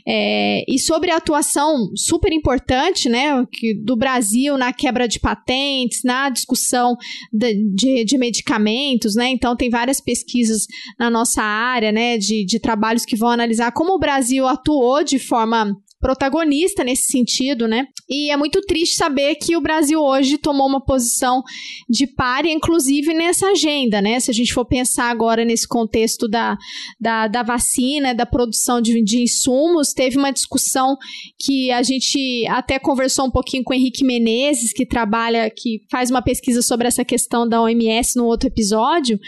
[0.08, 3.46] é, e sobre a atuação super importante né,
[3.84, 6.96] do Brasil na quebra de patentes, na discussão
[7.32, 9.30] de, de, de, medicamentos, né?
[9.30, 10.66] Então tem várias pesquisas
[10.98, 15.20] na nossa área, né, de, de trabalhos que vão analisar como o Brasil atuou de
[15.20, 17.88] forma protagonista nesse sentido, né?
[18.08, 21.42] E é muito triste saber que o Brasil hoje tomou uma posição
[21.90, 24.20] de pare, inclusive nessa agenda, né?
[24.20, 26.56] Se a gente for pensar agora nesse contexto da,
[27.02, 30.96] da, da vacina, da produção de, de insumos, teve uma discussão
[31.40, 36.12] que a gente até conversou um pouquinho com o Henrique Menezes, que trabalha, que faz
[36.12, 39.20] uma pesquisa sobre essa questão da OMS no outro episódio.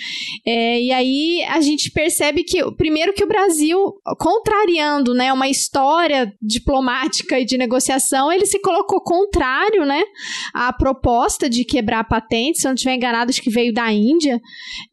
[0.45, 6.31] É, e aí a gente percebe que, primeiro, que o Brasil, contrariando né, uma história
[6.39, 10.03] de diplomática e de negociação, ele se colocou contrário, né,
[10.53, 13.91] à proposta de quebrar a patente, se eu não estiver enganado, acho que veio da
[13.91, 14.41] Índia.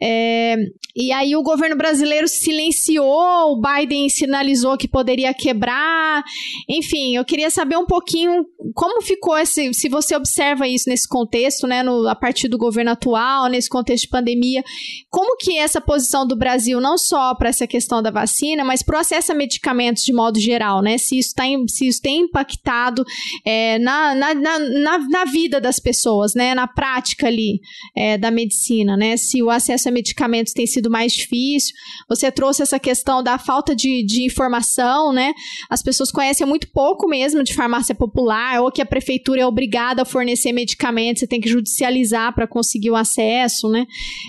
[0.01, 0.57] É,
[0.95, 6.23] e aí o governo brasileiro silenciou, o Biden sinalizou que poderia quebrar.
[6.69, 11.67] Enfim, eu queria saber um pouquinho como ficou esse, se você observa isso nesse contexto,
[11.67, 14.63] né, no, a partir do governo atual, nesse contexto de pandemia,
[15.11, 18.97] como que essa posição do Brasil, não só para essa questão da vacina, mas para
[18.97, 22.21] o acesso a medicamentos de modo geral, né, se isso está em se isso tem
[22.21, 23.05] impactado
[23.45, 26.55] é, na, na, na, na, vida das pessoas, né?
[26.55, 27.61] Na prática ali
[27.97, 29.17] é, da medicina, né?
[29.17, 31.75] Se o acesso a medicamentos tem sido mais difícil.
[32.09, 35.33] Você trouxe essa questão da falta de, de informação, né?
[35.71, 40.03] As pessoas conhecem muito pouco mesmo de farmácia popular, ou que a prefeitura é obrigada
[40.03, 43.87] a fornecer medicamentos, você tem que judicializar para conseguir o acesso, né?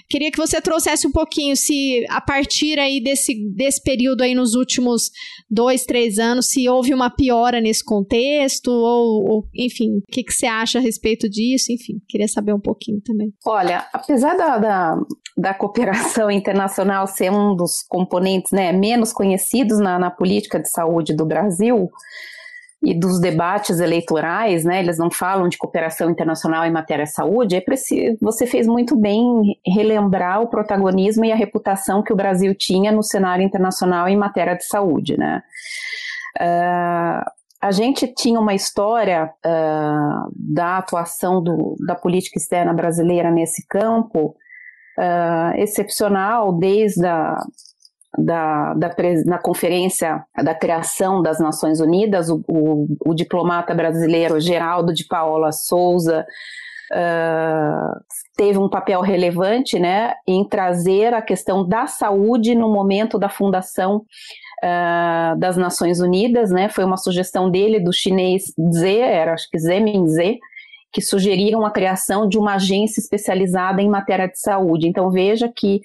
[0.10, 4.56] Queria que você trouxesse um pouquinho se a partir aí desse, desse período aí nos
[4.56, 5.12] últimos
[5.56, 10.34] dois, três anos, se houve uma piora nesse contexto, ou, ou enfim, o que, que
[10.34, 11.72] você acha a respeito disso?
[11.72, 13.34] Enfim, queria saber um pouquinho também.
[13.46, 14.96] Olha, apesar da, da,
[15.38, 21.16] da cooperação internacional ser um dos componentes né, menos conhecidos na, na política de saúde
[21.16, 21.90] do Brasil,
[22.86, 27.56] e dos debates eleitorais, né, eles não falam de cooperação internacional em matéria de saúde,
[27.56, 32.54] é preciso, você fez muito bem relembrar o protagonismo e a reputação que o Brasil
[32.54, 35.42] tinha no cenário internacional em matéria de saúde, né.
[36.38, 37.26] Uh,
[37.62, 44.36] a gente tinha uma história uh, da atuação do, da política externa brasileira nesse campo
[45.00, 47.36] uh, excepcional desde a
[48.18, 54.94] da, da, na conferência da criação das Nações Unidas, o, o, o diplomata brasileiro Geraldo
[54.94, 56.26] de Paola Souza
[56.92, 58.00] uh,
[58.36, 63.98] teve um papel relevante né, em trazer a questão da saúde no momento da fundação
[63.98, 66.52] uh, das Nações Unidas.
[66.52, 70.40] Né, foi uma sugestão dele, do chinês Zhe, era acho que Zemin Zhe,
[70.92, 74.88] que sugeriram a criação de uma agência especializada em matéria de saúde.
[74.88, 75.82] Então veja que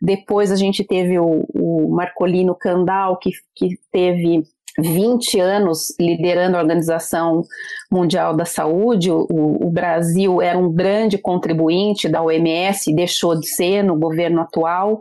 [0.00, 4.42] depois a gente teve o, o Marcolino Candal, que, que teve
[4.78, 7.42] 20 anos liderando a Organização
[7.90, 9.10] Mundial da Saúde.
[9.10, 15.00] O, o, Brasil era um grande contribuinte da OMS, deixou de ser no governo atual.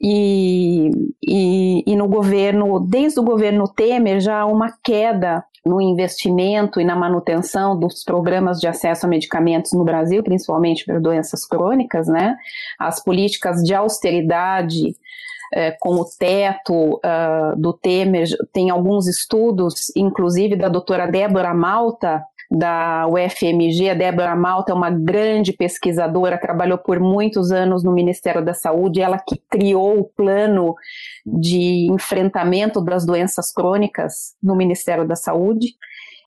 [0.00, 0.90] E,
[1.22, 6.84] e, e no governo, desde o governo Temer, já há uma queda no investimento e
[6.84, 12.36] na manutenção dos programas de acesso a medicamentos no Brasil, principalmente para doenças crônicas, né?
[12.78, 14.94] As políticas de austeridade
[15.54, 22.24] é, com o teto uh, do Temer, tem alguns estudos, inclusive da doutora Débora Malta,
[22.50, 28.44] da UFMG, a Débora Malta é uma grande pesquisadora, trabalhou por muitos anos no Ministério
[28.44, 30.74] da Saúde, ela que criou o plano
[31.24, 35.68] de enfrentamento das doenças crônicas no Ministério da Saúde.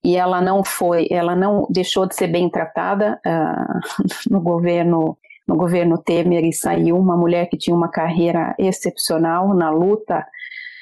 [0.03, 3.79] E ela não foi, ela não deixou de ser bem tratada uh,
[4.31, 9.69] no governo no governo Temer e saiu uma mulher que tinha uma carreira excepcional na
[9.69, 10.25] luta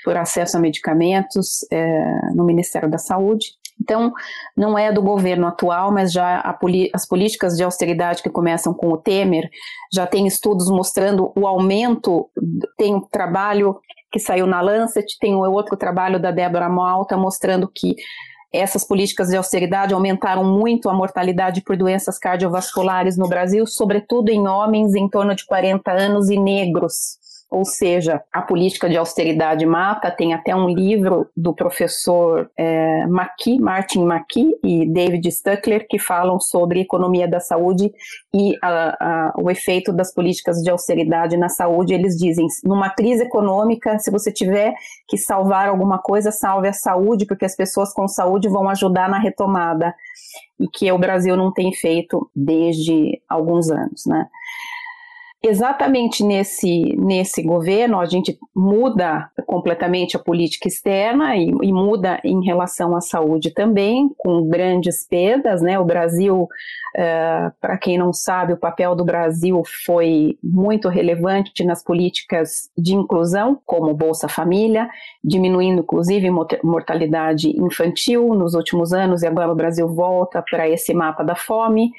[0.03, 3.47] por acesso a medicamentos é, no Ministério da Saúde.
[3.81, 4.13] Então,
[4.55, 6.41] não é do governo atual, mas já
[6.93, 9.49] as políticas de austeridade que começam com o Temer,
[9.93, 12.29] já tem estudos mostrando o aumento,
[12.77, 13.77] tem um trabalho
[14.11, 17.95] que saiu na Lancet, tem outro trabalho da Débora Malta mostrando que
[18.57, 24.47] essas políticas de austeridade aumentaram muito a mortalidade por doenças cardiovasculares no Brasil, sobretudo em
[24.47, 27.24] homens em torno de 40 anos e negros
[27.55, 30.11] ou seja, a política de austeridade mata.
[30.11, 36.37] Tem até um livro do professor é, Maqui, Martin Maqui e David Stuckler que falam
[36.37, 37.93] sobre economia da saúde
[38.33, 41.93] e a, a, o efeito das políticas de austeridade na saúde.
[41.93, 44.73] Eles dizem, numa crise econômica, se você tiver
[45.07, 49.17] que salvar alguma coisa, salve a saúde, porque as pessoas com saúde vão ajudar na
[49.17, 49.95] retomada
[50.59, 54.27] e que o Brasil não tem feito desde alguns anos, né?
[55.47, 62.43] Exatamente nesse, nesse governo, a gente muda completamente a política externa e, e muda em
[62.43, 65.61] relação à saúde também, com grandes perdas.
[65.61, 65.77] Né?
[65.79, 66.47] O Brasil,
[66.95, 72.95] uh, para quem não sabe, o papel do Brasil foi muito relevante nas políticas de
[72.95, 74.89] inclusão, como Bolsa Família,
[75.23, 76.29] diminuindo inclusive
[76.63, 81.91] mortalidade infantil nos últimos anos, e agora o Brasil volta para esse mapa da fome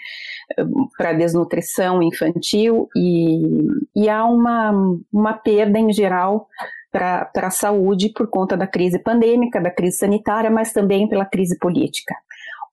[0.96, 4.72] para desnutrição infantil e, e há uma,
[5.12, 6.48] uma perda em geral
[6.92, 11.58] para a saúde por conta da crise pandêmica, da crise sanitária, mas também pela crise
[11.58, 12.14] política.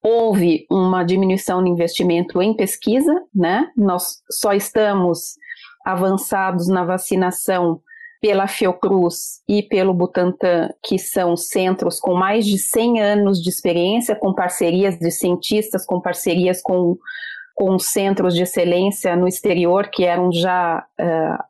[0.03, 3.71] Houve uma diminuição no investimento em pesquisa, né?
[3.75, 5.35] Nós só estamos
[5.85, 7.81] avançados na vacinação
[8.21, 14.15] pela Fiocruz e pelo Butantan, que são centros com mais de 100 anos de experiência,
[14.15, 16.97] com parcerias de cientistas, com parcerias com
[17.55, 21.43] com centros de excelência no exterior, que eram já uh,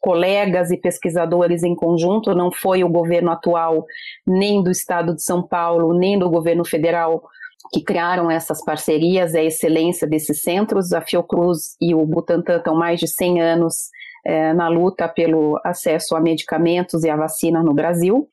[0.00, 3.84] colegas e pesquisadores em conjunto, não foi o governo atual,
[4.26, 7.22] nem do estado de São Paulo, nem do governo federal
[7.70, 10.92] que criaram essas parcerias, é a excelência desses centros.
[10.92, 13.90] A Fiocruz e o Butantan estão mais de 100 anos
[14.24, 18.28] é, na luta pelo acesso a medicamentos e a vacina no Brasil.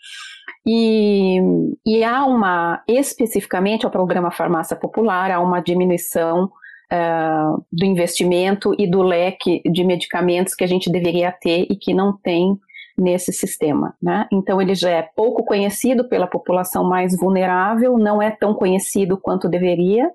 [0.65, 1.39] E,
[1.86, 8.89] e há uma, especificamente ao programa Farmácia Popular, há uma diminuição uh, do investimento e
[8.89, 12.59] do leque de medicamentos que a gente deveria ter e que não tem
[12.99, 13.95] nesse sistema.
[14.01, 14.27] Né?
[14.31, 19.49] Então, ele já é pouco conhecido pela população mais vulnerável, não é tão conhecido quanto
[19.49, 20.11] deveria,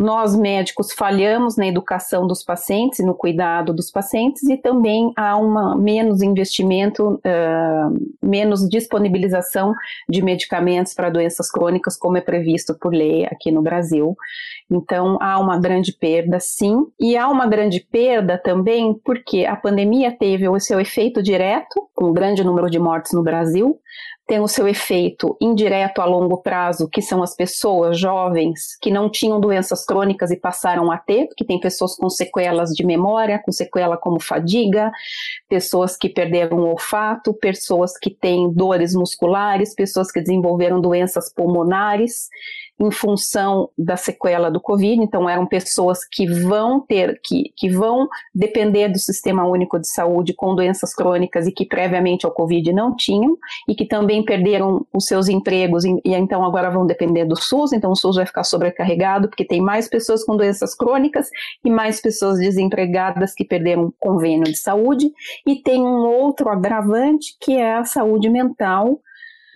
[0.00, 5.36] nós médicos falhamos na educação dos pacientes e no cuidado dos pacientes e também há
[5.36, 9.74] uma menos investimento, uh, menos disponibilização
[10.08, 14.16] de medicamentos para doenças crônicas como é previsto por lei aqui no Brasil.
[14.70, 20.16] Então há uma grande perda, sim, e há uma grande perda também porque a pandemia
[20.16, 23.78] teve o seu efeito direto, com um grande número de mortes no Brasil,
[24.30, 29.10] tem o seu efeito indireto a longo prazo, que são as pessoas jovens que não
[29.10, 33.50] tinham doenças crônicas e passaram a ter, que tem pessoas com sequelas de memória, com
[33.50, 34.92] sequela como fadiga,
[35.48, 42.28] pessoas que perderam o olfato, pessoas que têm dores musculares, pessoas que desenvolveram doenças pulmonares
[42.80, 48.08] em função da sequela do Covid, então eram pessoas que vão ter, que, que vão
[48.34, 52.96] depender do Sistema Único de Saúde com doenças crônicas e que previamente ao Covid não
[52.96, 53.36] tinham,
[53.68, 57.74] e que também perderam os seus empregos e, e então agora vão depender do SUS,
[57.74, 61.28] então o SUS vai ficar sobrecarregado porque tem mais pessoas com doenças crônicas
[61.62, 65.12] e mais pessoas desempregadas que perderam convênio de saúde,
[65.46, 69.00] e tem um outro agravante que é a saúde mental,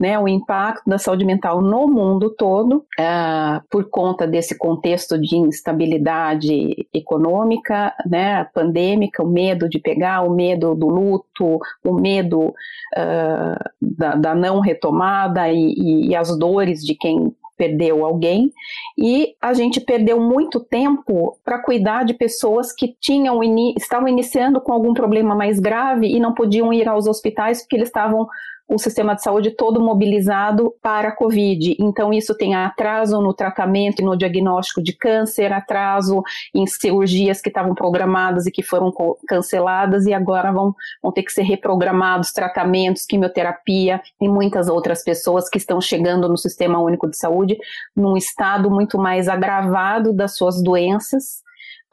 [0.01, 5.37] né, o impacto da saúde mental no mundo todo, uh, por conta desse contexto de
[5.37, 13.71] instabilidade econômica, né, pandêmica, o medo de pegar, o medo do luto, o medo uh,
[13.81, 18.51] da, da, não retomada e, e, as dores de quem perdeu alguém.
[18.99, 23.41] E a gente perdeu muito tempo para cuidar de pessoas que tinham
[23.77, 27.89] estavam iniciando com algum problema mais grave e não podiam ir aos hospitais porque eles
[27.89, 28.27] estavam
[28.69, 31.77] o sistema de saúde todo mobilizado para a Covid.
[31.79, 36.23] Então, isso tem atraso no tratamento e no diagnóstico de câncer, atraso
[36.55, 38.93] em cirurgias que estavam programadas e que foram
[39.29, 45.49] canceladas e agora vão, vão ter que ser reprogramados tratamentos, quimioterapia e muitas outras pessoas
[45.49, 47.59] que estão chegando no Sistema Único de Saúde
[47.95, 51.44] num estado muito mais agravado das suas doenças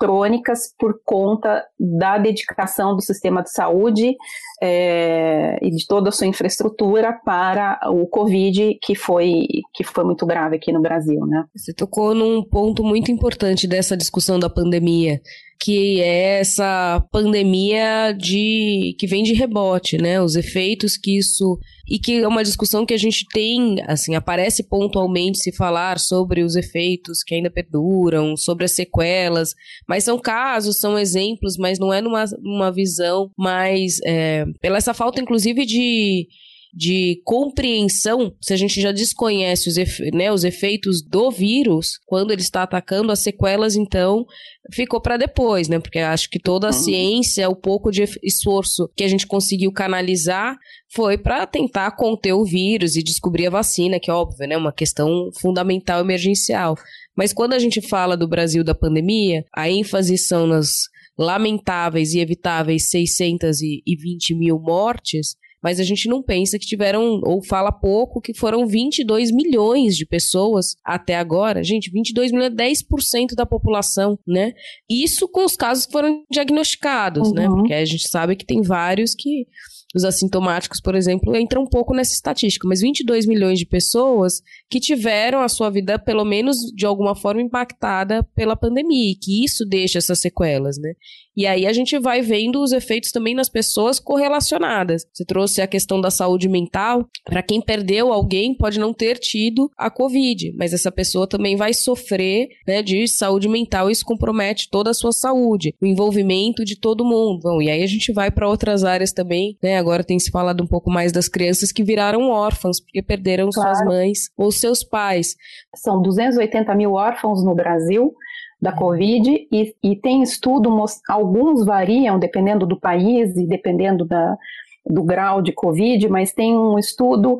[0.02, 4.16] crônicas por conta da dedicação do sistema de saúde
[4.60, 9.46] é, e de toda a sua infraestrutura para o Covid, que foi,
[9.76, 11.20] que foi muito grave aqui no Brasil.
[11.28, 11.46] Né?
[11.56, 15.22] Você tocou num ponto muito importante dessa discussão da pandemia,
[15.62, 20.20] que é essa pandemia de que vem de rebote, né?
[20.20, 24.64] Os efeitos que isso e que é uma discussão que a gente tem, assim, aparece
[24.64, 29.54] pontualmente se falar sobre os efeitos que ainda perduram, sobre as sequelas,
[29.88, 34.96] mas são casos, são exemplos, mas não é numa, numa visão mais é, pela essa
[34.96, 36.28] falta, inclusive, de
[36.74, 42.32] de compreensão, se a gente já desconhece os, efe, né, os efeitos do vírus, quando
[42.32, 44.26] ele está atacando as sequelas, então
[44.74, 45.80] ficou para depois, né?
[45.80, 46.78] Porque acho que toda a uhum.
[46.78, 50.56] ciência, o pouco de esforço que a gente conseguiu canalizar
[50.94, 54.56] foi para tentar conter o vírus e descobrir a vacina, que é óbvio, né?
[54.56, 56.76] Uma questão fundamental emergencial.
[57.16, 60.70] Mas quando a gente fala do Brasil da pandemia, a ênfase são nas
[61.18, 67.72] lamentáveis e evitáveis 620 mil mortes, mas a gente não pensa que tiveram, ou fala
[67.72, 71.64] pouco, que foram 22 milhões de pessoas até agora.
[71.64, 74.54] Gente, 22 milhões é 10% da população, né?
[74.90, 77.48] Isso com os casos que foram diagnosticados, né?
[77.48, 77.56] uhum.
[77.56, 77.62] né?
[77.62, 79.46] Porque a gente sabe que tem vários que
[79.94, 84.80] os assintomáticos, por exemplo, entram um pouco nessa estatística, mas 22 milhões de pessoas que
[84.80, 89.66] tiveram a sua vida, pelo menos de alguma forma, impactada pela pandemia, e que isso
[89.66, 90.94] deixa essas sequelas, né?
[91.36, 95.06] E aí a gente vai vendo os efeitos também nas pessoas correlacionadas.
[95.14, 97.08] Você trouxe a questão da saúde mental.
[97.26, 101.74] Para quem perdeu alguém, pode não ter tido a Covid, mas essa pessoa também vai
[101.74, 106.80] sofrer né, de saúde mental e isso compromete toda a sua saúde, o envolvimento de
[106.80, 107.40] todo mundo.
[107.44, 109.78] Bom, e aí a gente vai para outras áreas também, né?
[109.78, 113.76] Agora tem se falado um pouco mais das crianças que viraram órfãos porque perderam claro.
[113.76, 115.36] suas mães ou seus pais.
[115.76, 118.14] São 280 mil órfãos no Brasil
[118.62, 120.70] da Covid e, e tem estudo,
[121.10, 124.38] alguns variam dependendo do país e dependendo da,
[124.86, 127.40] do grau de Covid, mas tem um estudo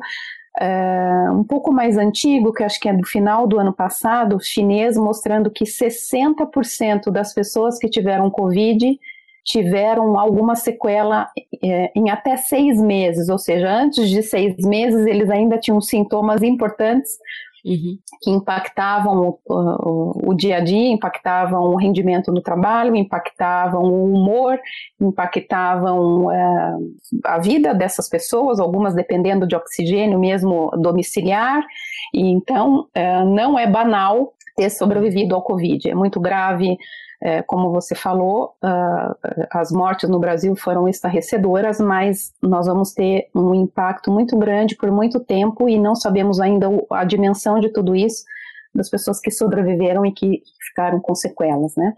[0.60, 4.96] é, um pouco mais antigo, que acho que é do final do ano passado, chinês,
[4.96, 8.98] mostrando que 60% das pessoas que tiveram Covid
[9.44, 11.28] tiveram alguma sequela
[11.62, 16.42] é, em até seis meses, ou seja, antes de seis meses eles ainda tinham sintomas
[16.42, 17.18] importantes
[17.64, 17.98] uhum.
[18.20, 24.12] que impactavam o, o, o, dia a dia, impactavam o rendimento no trabalho, impactavam o
[24.12, 24.58] humor,
[25.00, 26.92] impactavam uh,
[27.24, 31.62] a vida dessas pessoas, algumas dependendo de oxigênio mesmo domiciliar,
[32.12, 36.76] e então uh, não é banal ter sobrevivido ao Covid, é muito grave,
[37.24, 43.28] é, como você falou, uh, as mortes no Brasil foram estarrecedoras, mas nós vamos ter
[43.32, 47.94] um impacto muito grande por muito tempo e não sabemos ainda a dimensão de tudo
[47.94, 48.24] isso
[48.74, 51.94] das pessoas que sobreviveram e que ficaram com sequelas, né?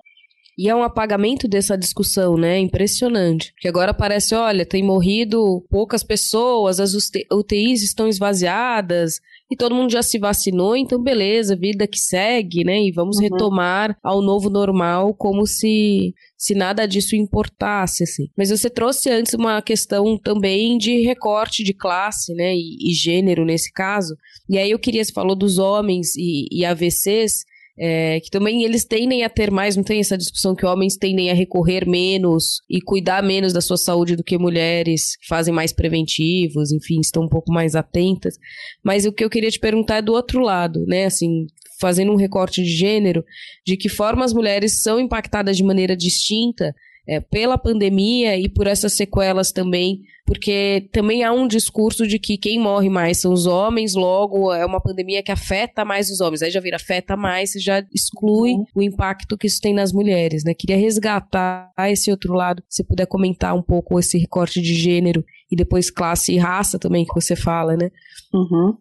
[0.57, 2.59] E é um apagamento dessa discussão, né?
[2.59, 3.53] Impressionante.
[3.59, 6.95] Que agora parece, olha, tem morrido poucas pessoas, as
[7.31, 12.83] UTIs estão esvaziadas, e todo mundo já se vacinou, então beleza, vida que segue, né?
[12.83, 13.23] E vamos uhum.
[13.23, 18.29] retomar ao novo normal como se se nada disso importasse, assim.
[18.37, 22.55] Mas você trouxe antes uma questão também de recorte de classe, né?
[22.55, 24.15] E, e gênero nesse caso.
[24.49, 27.45] E aí eu queria, você falou dos homens e, e AVCs.
[27.77, 31.31] É, que também eles tendem a ter mais, não tem essa discussão que homens tendem
[31.31, 35.73] a recorrer menos e cuidar menos da sua saúde do que mulheres, que fazem mais
[35.73, 38.39] preventivos, enfim, estão um pouco mais atentas.
[38.83, 41.07] Mas o que eu queria te perguntar é do outro lado, né?
[41.07, 41.47] Assim,
[41.81, 43.25] fazendo um recorte de gênero,
[43.67, 46.73] de que forma as mulheres são impactadas de maneira distinta
[47.07, 52.39] é, pela pandemia e por essas sequelas também, porque também há um discurso de que
[52.39, 56.43] quem morre mais são os homens, logo é uma pandemia que afeta mais os homens.
[56.43, 58.65] Aí já vira afeta mais, já exclui uhum.
[58.75, 60.55] o impacto que isso tem nas mulheres, né?
[60.55, 65.57] Queria resgatar esse outro lado, se puder comentar um pouco esse recorte de gênero e
[65.57, 67.91] depois classe e raça também que você fala, né?
[68.33, 68.75] Uhum.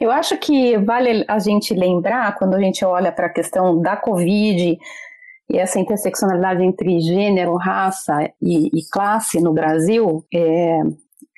[0.00, 3.96] Eu acho que vale a gente lembrar, quando a gente olha para a questão da
[3.96, 4.76] Covid,
[5.48, 10.80] e essa interseccionalidade entre gênero, raça e, e classe no Brasil, é,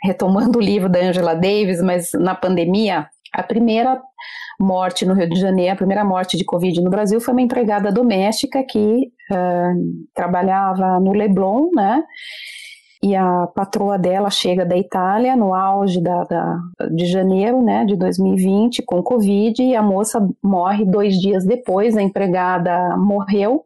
[0.03, 4.01] retomando o livro da Angela Davis, mas na pandemia, a primeira
[4.59, 7.93] morte no Rio de Janeiro, a primeira morte de Covid no Brasil foi uma empregada
[7.93, 12.03] doméstica que uh, trabalhava no Leblon, né?
[13.01, 16.59] E a patroa dela chega da Itália no auge da, da,
[16.91, 22.03] de janeiro né, de 2020 com Covid e a moça morre dois dias depois, a
[22.03, 23.65] empregada morreu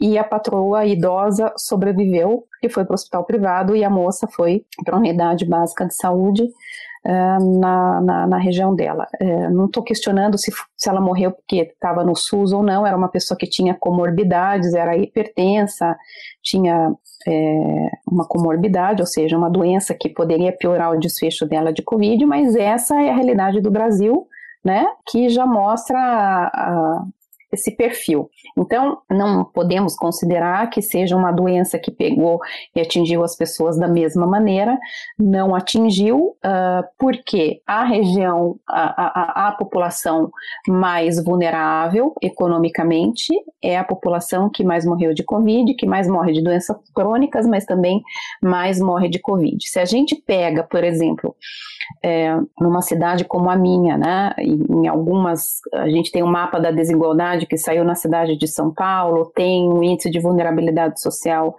[0.00, 4.64] e a patroa idosa sobreviveu e foi para o hospital privado e a moça foi
[4.84, 9.06] para a unidade básica de saúde uh, na, na, na, região dela.
[9.20, 12.96] Uh, não estou questionando se, se ela morreu porque estava no SUS ou não, era
[12.96, 15.96] uma pessoa que tinha comorbidades, era hipertensa,
[16.42, 16.92] tinha
[17.26, 22.24] é, uma comorbidade, ou seja, uma doença que poderia piorar o desfecho dela de Covid,
[22.24, 24.26] mas essa é a realidade do Brasil,
[24.64, 27.04] né, que já mostra a, a,
[27.52, 28.28] esse perfil.
[28.56, 32.40] Então, não podemos considerar que seja uma doença que pegou
[32.74, 34.78] e atingiu as pessoas da mesma maneira,
[35.18, 40.30] não atingiu, uh, porque a região, a, a, a população
[40.66, 43.28] mais vulnerável economicamente
[43.62, 47.64] é a população que mais morreu de Covid, que mais morre de doenças crônicas, mas
[47.64, 48.02] também
[48.42, 49.68] mais morre de Covid.
[49.68, 51.34] Se a gente pega, por exemplo,
[52.02, 56.70] é, numa cidade como a minha, né, em algumas, a gente tem um mapa da
[56.70, 61.54] desigualdade que saiu na cidade de São Paulo, tem um índice de vulnerabilidade social.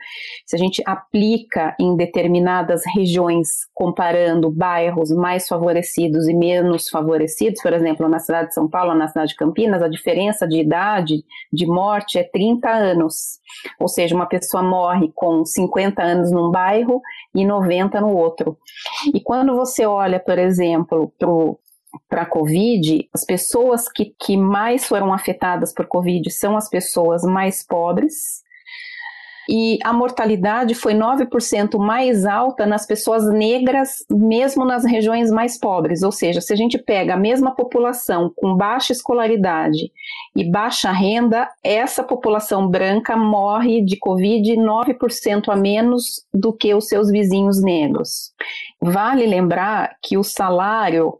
[0.45, 7.73] Se a gente aplica em determinadas regiões, comparando bairros mais favorecidos e menos favorecidos, por
[7.73, 11.65] exemplo, na cidade de São Paulo, na cidade de Campinas, a diferença de idade de
[11.65, 13.39] morte é 30 anos.
[13.79, 17.01] Ou seja, uma pessoa morre com 50 anos num bairro
[17.33, 18.57] e 90 no outro.
[19.13, 21.11] E quando você olha, por exemplo,
[22.07, 27.23] para a Covid, as pessoas que, que mais foram afetadas por Covid são as pessoas
[27.23, 28.43] mais pobres,
[29.51, 36.03] e a mortalidade foi 9% mais alta nas pessoas negras, mesmo nas regiões mais pobres.
[36.03, 39.91] Ou seja, se a gente pega a mesma população com baixa escolaridade
[40.35, 46.87] e baixa renda, essa população branca morre de Covid 9% a menos do que os
[46.87, 48.31] seus vizinhos negros.
[48.79, 51.17] Vale lembrar que o salário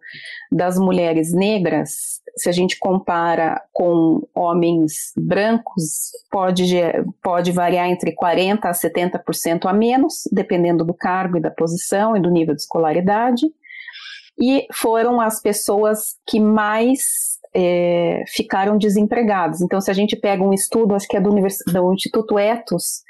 [0.51, 6.74] das mulheres negras se a gente compara com homens brancos, pode,
[7.22, 12.22] pode variar entre 40% a 70% a menos, dependendo do cargo e da posição e
[12.22, 13.46] do nível de escolaridade.
[14.40, 19.62] E foram as pessoas que mais é, ficaram desempregadas.
[19.62, 23.04] Então, se a gente pega um estudo, acho que é do, do Instituto Etos,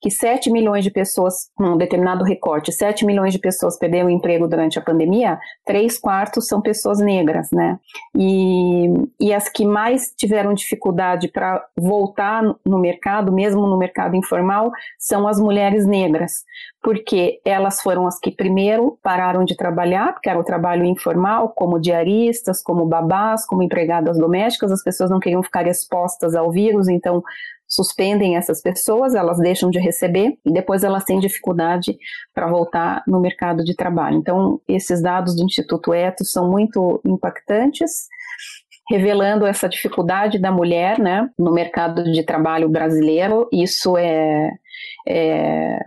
[0.00, 4.46] que 7 milhões de pessoas, num determinado recorte, 7 milhões de pessoas perderam o emprego
[4.46, 7.78] durante a pandemia, 3 quartos são pessoas negras, né?
[8.14, 8.86] E,
[9.18, 15.26] e as que mais tiveram dificuldade para voltar no mercado, mesmo no mercado informal, são
[15.26, 16.44] as mulheres negras,
[16.82, 21.80] porque elas foram as que primeiro pararam de trabalhar, porque era o trabalho informal, como
[21.80, 27.22] diaristas, como babás, como empregadas domésticas, as pessoas não queriam ficar expostas ao vírus, então
[27.68, 31.96] suspendem essas pessoas, elas deixam de receber e depois elas têm dificuldade
[32.32, 34.16] para voltar no mercado de trabalho.
[34.16, 38.08] Então, esses dados do Instituto Etos são muito impactantes
[38.88, 43.48] revelando essa dificuldade da mulher né, no mercado de trabalho brasileiro.
[43.50, 44.50] Isso é,
[45.08, 45.78] é,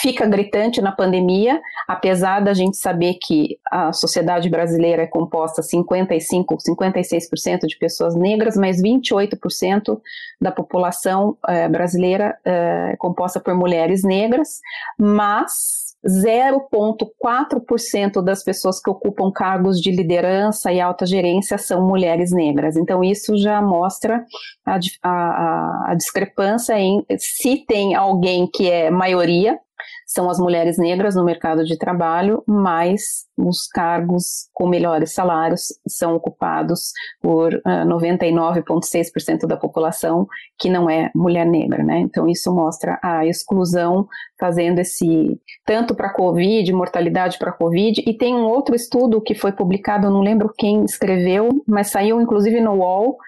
[0.00, 6.56] fica gritante na pandemia, apesar da gente saber que a sociedade brasileira é composta 55,
[6.56, 10.00] 56% de pessoas negras, mas 28%
[10.40, 14.60] da população eh, brasileira eh, é composta por mulheres negras,
[14.98, 22.76] mas 0,4% das pessoas que ocupam cargos de liderança e alta gerência são mulheres negras.
[22.76, 24.24] Então, isso já mostra
[24.64, 29.58] a, a, a discrepância em se tem alguém que é maioria,
[30.06, 36.14] são as mulheres negras no mercado de trabalho, mas os cargos com melhores salários são
[36.14, 40.26] ocupados por uh, ah, 99,6% da população
[40.58, 41.98] que não é mulher negra, né?
[41.98, 44.06] Então isso mostra a exclusão
[44.38, 49.52] fazendo esse tanto para Covid, mortalidade para Covid, e tem um outro estudo que foi
[49.52, 53.18] publicado, não lembro quem escreveu, mas saiu inclusive no UOL,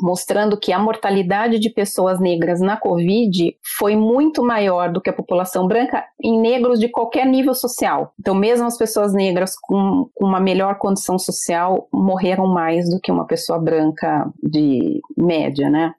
[0.00, 5.12] mostrando que a mortalidade de pessoas negras na Covid foi muito maior do que a
[5.12, 8.12] população branca em negros de qualquer nível social.
[8.18, 13.26] Então, mesmo as pessoas negras com, uma melhor condição social morreram mais do que uma
[13.26, 15.94] pessoa branca de média, né?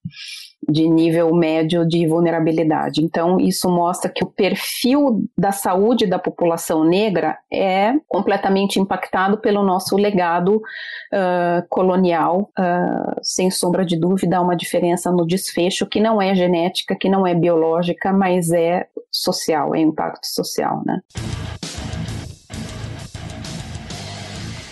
[0.68, 3.01] De nível médio de vulnerabilidade.
[3.03, 9.64] Então, isso mostra que o perfil da saúde da população negra é completamente impactado pelo
[9.64, 12.51] nosso legado uh, colonial.
[12.57, 17.10] Uh, sem sombra de dúvida, há uma diferença no desfecho que não é genética, que
[17.10, 20.99] não é biológica, mas é social, é impacto social, né?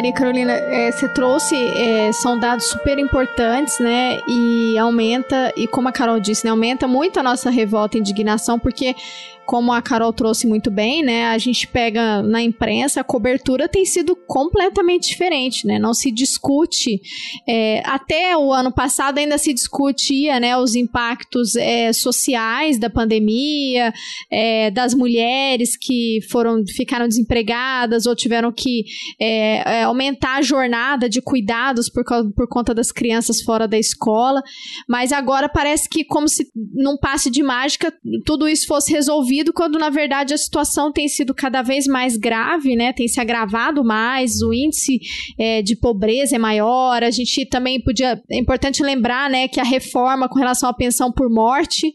[0.00, 4.18] Maria Carolina, é, você trouxe, é, são dados super importantes, né?
[4.26, 8.58] E aumenta, e como a Carol disse, né, aumenta muito a nossa revolta e indignação,
[8.58, 8.96] porque
[9.50, 11.26] como a Carol trouxe muito bem, né?
[11.26, 15.76] A gente pega na imprensa, a cobertura tem sido completamente diferente, né?
[15.76, 17.00] Não se discute.
[17.48, 20.56] É, até o ano passado ainda se discutia, né?
[20.56, 23.92] Os impactos é, sociais da pandemia,
[24.30, 28.84] é, das mulheres que foram ficaram desempregadas ou tiveram que
[29.20, 32.04] é, é, aumentar a jornada de cuidados por,
[32.36, 34.44] por conta das crianças fora da escola.
[34.88, 37.92] Mas agora parece que como se num passe de mágica
[38.24, 42.76] tudo isso fosse resolvido quando na verdade a situação tem sido cada vez mais grave,
[42.76, 42.92] né?
[42.92, 45.00] Tem se agravado mais, o índice
[45.38, 47.02] é, de pobreza é maior.
[47.02, 48.20] A gente também podia.
[48.30, 51.92] É importante lembrar, né, que a reforma com relação à pensão por morte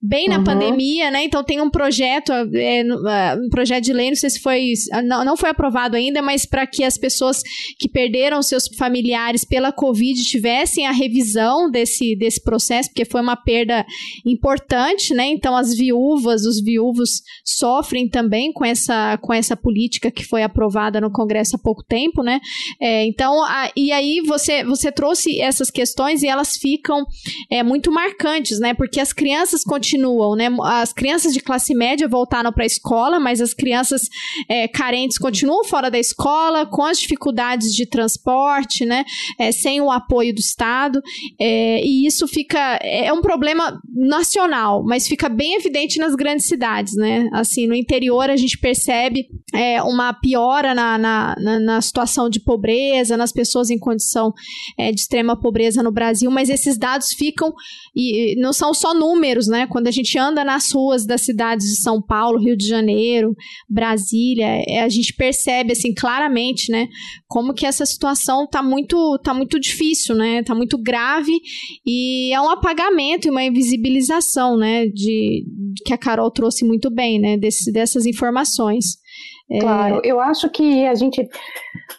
[0.00, 0.44] bem na uhum.
[0.44, 1.24] pandemia, né?
[1.24, 4.72] Então tem um projeto, é, é, um projeto de lei, não sei se foi,
[5.04, 7.42] não, não foi aprovado ainda, mas para que as pessoas
[7.78, 13.36] que perderam seus familiares pela Covid tivessem a revisão desse, desse processo, porque foi uma
[13.36, 13.84] perda
[14.24, 15.26] importante, né?
[15.26, 21.00] Então as viúvas, os viúvos sofrem também com essa, com essa política que foi aprovada
[21.00, 22.40] no Congresso há pouco tempo, né?
[22.80, 27.04] É, então, a, e aí você, você trouxe essas questões e elas ficam
[27.50, 28.74] é, muito marcantes, né?
[28.74, 30.48] Porque as crianças continuam né?
[30.62, 34.02] As crianças de classe média voltaram para a escola, mas as crianças
[34.48, 39.04] é, carentes continuam fora da escola, com as dificuldades de transporte, né?
[39.38, 41.02] É, sem o apoio do Estado.
[41.38, 42.78] É, e isso fica.
[42.82, 47.28] É um problema nacional, mas fica bem evidente nas grandes cidades, né?
[47.32, 52.40] Assim, no interior a gente percebe é, uma piora na, na, na, na, situação de
[52.40, 54.32] pobreza, nas pessoas em condição
[54.78, 57.52] é, de extrema pobreza no Brasil, mas esses dados ficam.
[57.94, 59.66] E não são só números, né?
[59.68, 63.34] Quando a gente anda nas ruas das cidades de São Paulo, Rio de Janeiro,
[63.68, 66.88] Brasília, é, a gente percebe assim claramente, né,
[67.28, 71.32] como que essa situação tá muito, tá muito difícil, né, tá muito grave
[71.86, 76.90] e é um apagamento e uma invisibilização, né, de, de que a Carol trouxe muito
[76.90, 78.96] bem, né, desse, dessas informações.
[79.50, 79.58] É...
[79.58, 81.28] Claro, eu acho que a gente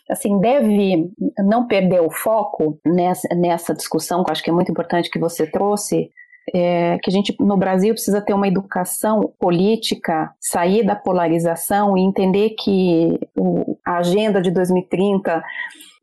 [0.09, 1.09] assim deve
[1.45, 5.19] não perder o foco nessa, nessa discussão, que eu acho que é muito importante que
[5.19, 6.09] você trouxe,
[6.53, 12.01] é, que a gente no Brasil precisa ter uma educação política, sair da polarização e
[12.01, 15.43] entender que o, a agenda de 2030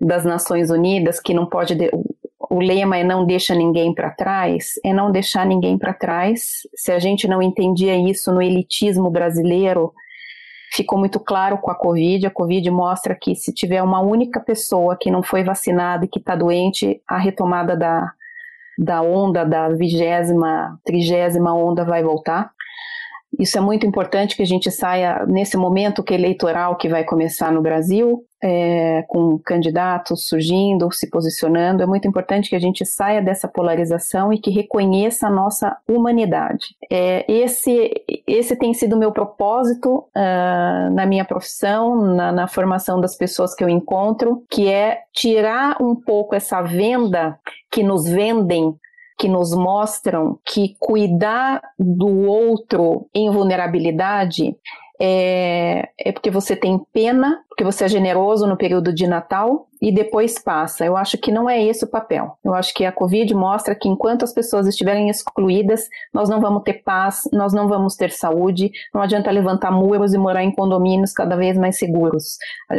[0.00, 1.90] das Nações Unidas, que não pode de,
[2.50, 6.62] o lema é não deixa ninguém para trás, é não deixar ninguém para trás.
[6.74, 9.92] Se a gente não entendia isso no elitismo brasileiro,
[10.72, 12.26] ficou muito claro com a Covid.
[12.26, 16.18] A Covid mostra que se tiver uma única pessoa que não foi vacinada e que
[16.18, 18.12] está doente, a retomada da,
[18.78, 22.50] da onda, da vigésima, trigésima onda vai voltar.
[23.38, 27.04] Isso é muito importante que a gente saia nesse momento que é eleitoral que vai
[27.04, 31.82] começar no Brasil, é, com candidatos surgindo, se posicionando.
[31.82, 36.76] É muito importante que a gente saia dessa polarização e que reconheça a nossa humanidade.
[36.90, 37.90] É, esse,
[38.26, 43.54] esse tem sido o meu propósito uh, na minha profissão, na, na formação das pessoas
[43.54, 47.38] que eu encontro, que é tirar um pouco essa venda
[47.70, 48.74] que nos vendem
[49.18, 54.56] que nos mostram que cuidar do outro em vulnerabilidade
[55.00, 59.90] é, é porque você tem pena, porque você é generoso no período de Natal e
[59.90, 60.84] depois passa.
[60.84, 62.38] Eu acho que não é esse o papel.
[62.44, 66.62] Eu acho que a Covid mostra que enquanto as pessoas estiverem excluídas, nós não vamos
[66.62, 71.12] ter paz, nós não vamos ter saúde, não adianta levantar muros e morar em condomínios
[71.12, 72.36] cada vez mais seguros.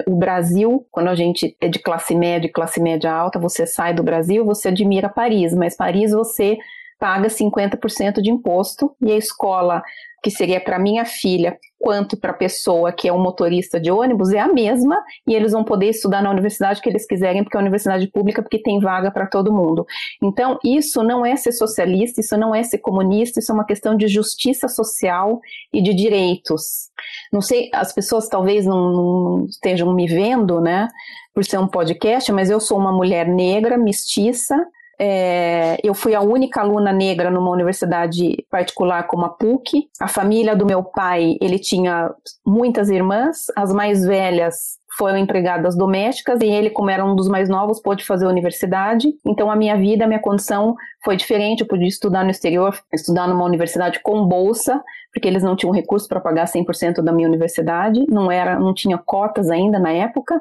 [0.08, 4.04] O Brasil, quando a gente é de classe média, classe média alta, você sai do
[4.04, 6.58] Brasil, você admira Paris, mas Paris você
[6.98, 9.84] paga 50% de imposto e a escola
[10.24, 14.32] que seria para minha filha quanto para a pessoa que é um motorista de ônibus
[14.32, 17.60] é a mesma e eles vão poder estudar na universidade que eles quiserem porque é
[17.60, 19.86] uma universidade pública porque tem vaga para todo mundo.
[20.24, 23.98] Então isso não é ser socialista, isso não é ser comunista, isso é uma questão
[23.98, 25.42] de justiça social
[25.74, 26.90] e de direitos.
[27.32, 30.88] Não sei, as pessoas talvez não, não estejam me vendo, né?
[31.34, 34.56] Por ser um podcast, mas eu sou uma mulher negra, mestiça,
[35.00, 39.90] é, eu fui a única aluna negra numa universidade particular como a PUC.
[40.00, 42.14] A família do meu pai, ele tinha
[42.46, 47.50] muitas irmãs, as mais velhas foram empregadas domésticas e ele, como era um dos mais
[47.50, 49.08] novos, pôde fazer universidade.
[49.26, 51.62] Então a minha vida, a minha condição foi diferente.
[51.62, 54.82] Eu podia estudar no exterior, estudar numa universidade com bolsa,
[55.14, 58.98] porque eles não tinham recurso para pagar 100% da minha universidade, não era, não tinha
[58.98, 60.40] cotas ainda na época.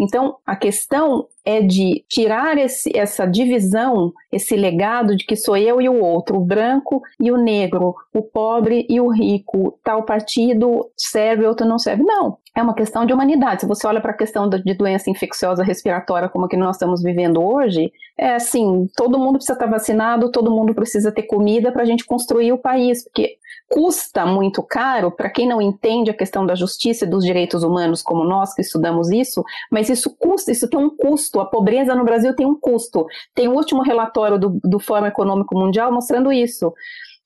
[0.00, 5.80] Então, a questão é de tirar esse, essa divisão, esse legado de que sou eu
[5.80, 10.90] e o outro, o branco e o negro, o pobre e o rico, tal partido
[10.96, 12.02] serve, outro não serve.
[12.02, 13.62] Não, é uma questão de humanidade.
[13.62, 17.02] Se você olha para a questão de doença infecciosa respiratória como a que nós estamos
[17.02, 21.82] vivendo hoje, é assim, todo mundo precisa estar vacinado, todo mundo precisa ter comida para
[21.82, 23.38] a gente construir o país, porque
[23.68, 28.02] custa muito caro para quem não entende a questão da justiça e dos direitos humanos,
[28.02, 31.40] como nós que estudamos isso, mas isso custa, isso tem um custo.
[31.40, 33.06] A pobreza no Brasil tem um custo.
[33.34, 36.72] Tem o último relatório do, do Fórum Econômico Mundial mostrando isso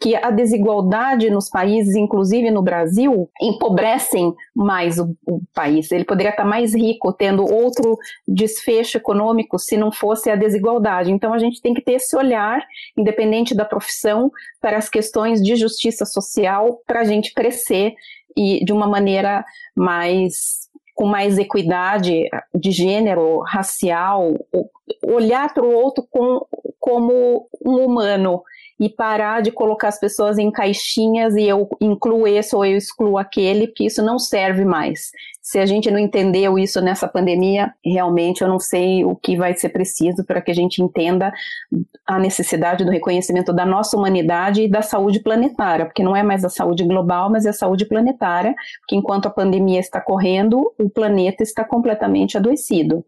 [0.00, 5.90] que a desigualdade nos países, inclusive no Brasil, empobrecem mais o, o, país.
[5.90, 11.10] Ele poderia estar mais rico, tendo outro desfecho econômico se não fosse a desigualdade.
[11.10, 12.64] Então a gente tem que ter esse olhar,
[12.96, 14.30] independente da profissão,
[14.60, 17.94] para as questões de justiça social, para a gente crescer
[18.36, 19.44] e de uma maneira
[19.74, 20.67] mais
[20.98, 24.34] com mais equidade de gênero, racial,
[25.06, 26.44] olhar para o outro com,
[26.80, 28.42] como um humano
[28.80, 33.16] e parar de colocar as pessoas em caixinhas e eu incluo esse ou eu excluo
[33.16, 35.12] aquele, porque isso não serve mais.
[35.50, 39.56] Se a gente não entendeu isso nessa pandemia, realmente eu não sei o que vai
[39.56, 41.32] ser preciso para que a gente entenda
[42.06, 46.44] a necessidade do reconhecimento da nossa humanidade e da saúde planetária, porque não é mais
[46.44, 50.90] a saúde global, mas é a saúde planetária, porque enquanto a pandemia está correndo, o
[50.90, 53.02] planeta está completamente adoecido.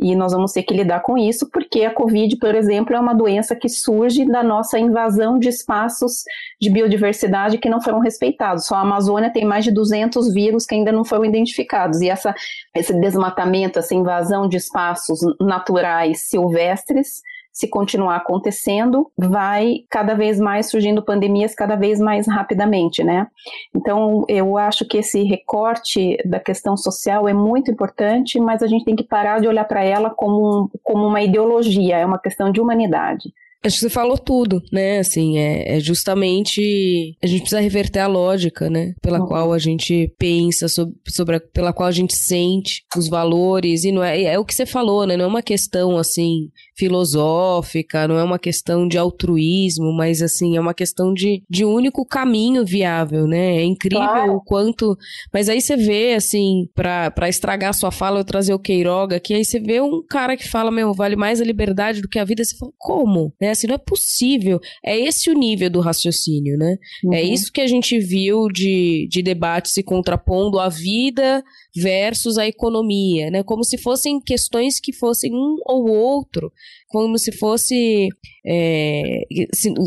[0.00, 3.14] E nós vamos ter que lidar com isso, porque a Covid, por exemplo, é uma
[3.14, 6.24] doença que surge da nossa invasão de espaços
[6.60, 8.66] de biodiversidade que não foram respeitados.
[8.66, 12.00] Só a Amazônia tem mais de 200 vírus que ainda não foram identificados.
[12.00, 12.34] E essa,
[12.74, 17.20] esse desmatamento, essa invasão de espaços naturais silvestres,
[17.52, 23.26] se continuar acontecendo, vai cada vez mais surgindo pandemias cada vez mais rapidamente, né?
[23.74, 28.84] Então, eu acho que esse recorte da questão social é muito importante, mas a gente
[28.84, 32.60] tem que parar de olhar para ela como, como uma ideologia, é uma questão de
[32.60, 33.32] humanidade.
[33.64, 34.98] Acho que você falou tudo, né?
[34.98, 38.94] Assim, é, é justamente a gente precisa reverter a lógica, né?
[39.00, 39.26] Pela uhum.
[39.26, 43.84] qual a gente pensa, sobre, sobre a, pela qual a gente sente os valores.
[43.84, 45.16] E não é, é o que você falou, né?
[45.16, 50.60] Não é uma questão assim filosófica, não é uma questão de altruísmo, mas assim, é
[50.60, 53.58] uma questão de, de único caminho viável, né?
[53.58, 54.32] É incrível claro.
[54.34, 54.96] o quanto.
[55.32, 59.34] Mas aí você vê, assim, pra, pra estragar sua fala, eu trazer o Queiroga aqui,
[59.34, 62.24] aí você vê um cara que fala, meu, vale mais a liberdade do que a
[62.24, 62.42] vida.
[62.42, 63.32] Você fala, como?
[63.40, 63.51] Né?
[63.52, 64.60] Assim, não é possível.
[64.84, 66.76] É esse o nível do raciocínio, né?
[67.04, 67.14] É uhum.
[67.14, 71.42] É isso que a gente viu de, de debate se contrapondo à vida
[71.74, 73.42] versus a economia, né?
[73.42, 76.52] Como se fossem questões que fossem um ou outro,
[76.88, 78.08] como se fosse
[78.44, 79.22] é,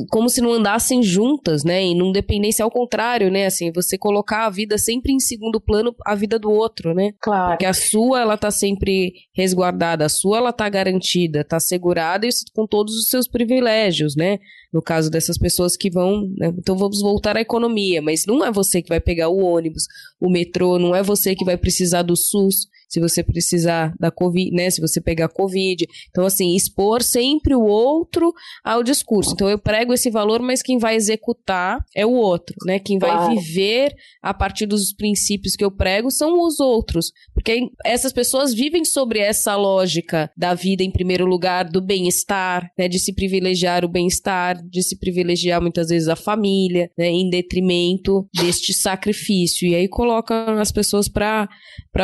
[0.09, 1.83] como se não andassem juntas, né?
[1.85, 3.45] E não dependesse ao contrário, né?
[3.45, 7.11] Assim, você colocar a vida sempre em segundo plano, a vida do outro, né?
[7.21, 7.49] Claro.
[7.49, 12.29] Porque a sua ela tá sempre resguardada, a sua ela tá garantida, tá segurada e
[12.53, 14.39] com todos os seus privilégios, né?
[14.75, 16.53] No caso dessas pessoas que vão, né?
[16.57, 19.85] então vamos voltar à economia, mas não é você que vai pegar o ônibus,
[20.19, 24.51] o metrô, não é você que vai precisar do SUS, se você precisar da Covid,
[24.51, 24.69] né?
[24.69, 25.85] Se você pegar Covid.
[26.09, 28.33] Então, assim, expor sempre o outro
[28.63, 29.33] ao discurso.
[29.33, 32.79] Então, eu prego esse valor, mas quem vai executar é o outro, né?
[32.79, 33.35] Quem vai claro.
[33.35, 33.93] viver
[34.23, 37.11] a partir dos princípios que eu prego são os outros.
[37.33, 42.87] Porque essas pessoas vivem sobre essa lógica da vida em primeiro lugar, do bem-estar, né?
[42.87, 47.09] De se privilegiar o bem-estar, de se privilegiar muitas vezes a família, né?
[47.09, 49.67] Em detrimento deste sacrifício.
[49.67, 51.49] E aí colocam as pessoas para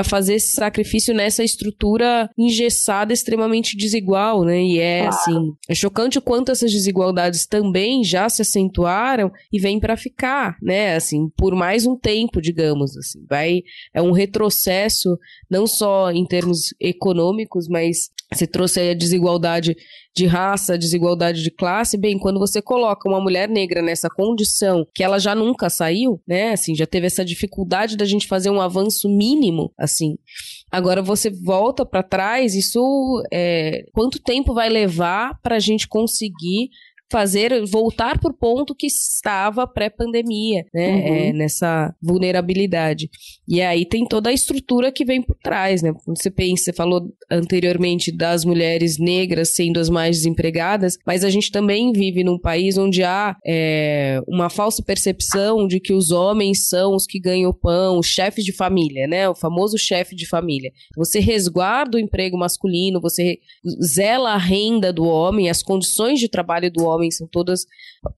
[0.04, 4.62] fazer esse sacrifício sacrifício nessa estrutura engessada, extremamente desigual, né?
[4.62, 5.16] E é claro.
[5.16, 10.58] assim, é chocante o quanto essas desigualdades também já se acentuaram e vêm para ficar,
[10.62, 10.96] né?
[10.96, 13.24] Assim, por mais um tempo, digamos assim.
[13.30, 13.62] Vai
[13.94, 15.18] é um retrocesso
[15.50, 19.76] não só em termos econômicos, mas você trouxe aí a desigualdade
[20.16, 21.98] de raça, desigualdade de classe.
[21.98, 26.52] Bem, quando você coloca uma mulher negra nessa condição que ela já nunca saiu, né?
[26.54, 30.16] Assim, já teve essa dificuldade da gente fazer um avanço mínimo, assim.
[30.72, 36.70] Agora você volta para trás, isso é, quanto tempo vai levar para a gente conseguir
[37.12, 40.90] fazer voltar para o ponto que estava pré-pandemia, né?
[40.90, 41.16] Uhum.
[41.16, 43.10] É, nessa vulnerabilidade.
[43.48, 45.94] E aí tem toda a estrutura que vem por trás, né?
[46.08, 51.52] Você pensa, você falou anteriormente das mulheres negras sendo as mais desempregadas, mas a gente
[51.52, 56.96] também vive num país onde há é, uma falsa percepção de que os homens são
[56.96, 59.28] os que ganham o pão, os chefes de família, né?
[59.28, 60.72] O famoso chefe de família.
[60.96, 63.40] Você resguarda o emprego masculino, você
[63.84, 67.66] zela a renda do homem, as condições de trabalho do homem são todas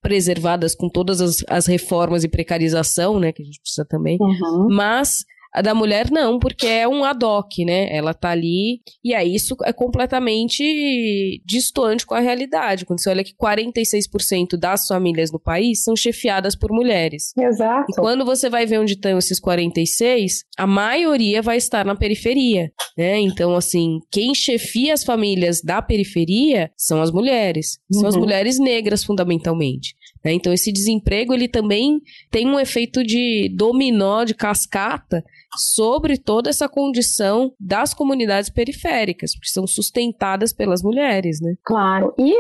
[0.02, 4.18] preservadas com todas as, as reformas e precarização, né, que a gente precisa também.
[4.20, 4.68] Uhum.
[4.70, 7.96] Mas a da mulher não, porque é um ad hoc, né?
[7.96, 12.86] Ela tá ali e aí isso é completamente distante com a realidade.
[12.86, 17.34] Quando você olha que 46% das famílias no país são chefiadas por mulheres.
[17.38, 17.86] Exato.
[17.90, 22.72] E quando você vai ver onde estão esses 46, a maioria vai estar na periferia,
[22.98, 23.20] né?
[23.20, 27.80] Então, assim, quem chefia as famílias da periferia são as mulheres.
[27.92, 28.08] São uhum.
[28.08, 29.96] as mulheres negras, fundamentalmente.
[30.24, 30.34] Né?
[30.34, 32.00] Então, esse desemprego, ele também
[32.32, 35.24] tem um efeito de dominó, de cascata,
[35.56, 41.54] sobre toda essa condição das comunidades periféricas, que são sustentadas pelas mulheres, né?
[41.64, 42.34] Claro, e,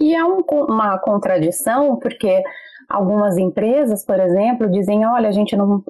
[0.00, 2.42] e é um, uma contradição, porque
[2.88, 5.84] algumas empresas, por exemplo, dizem, olha, a gente não,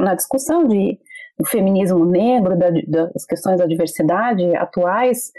[0.00, 0.98] na discussão de
[1.38, 5.32] do feminismo negro, da, das questões da diversidade atuais,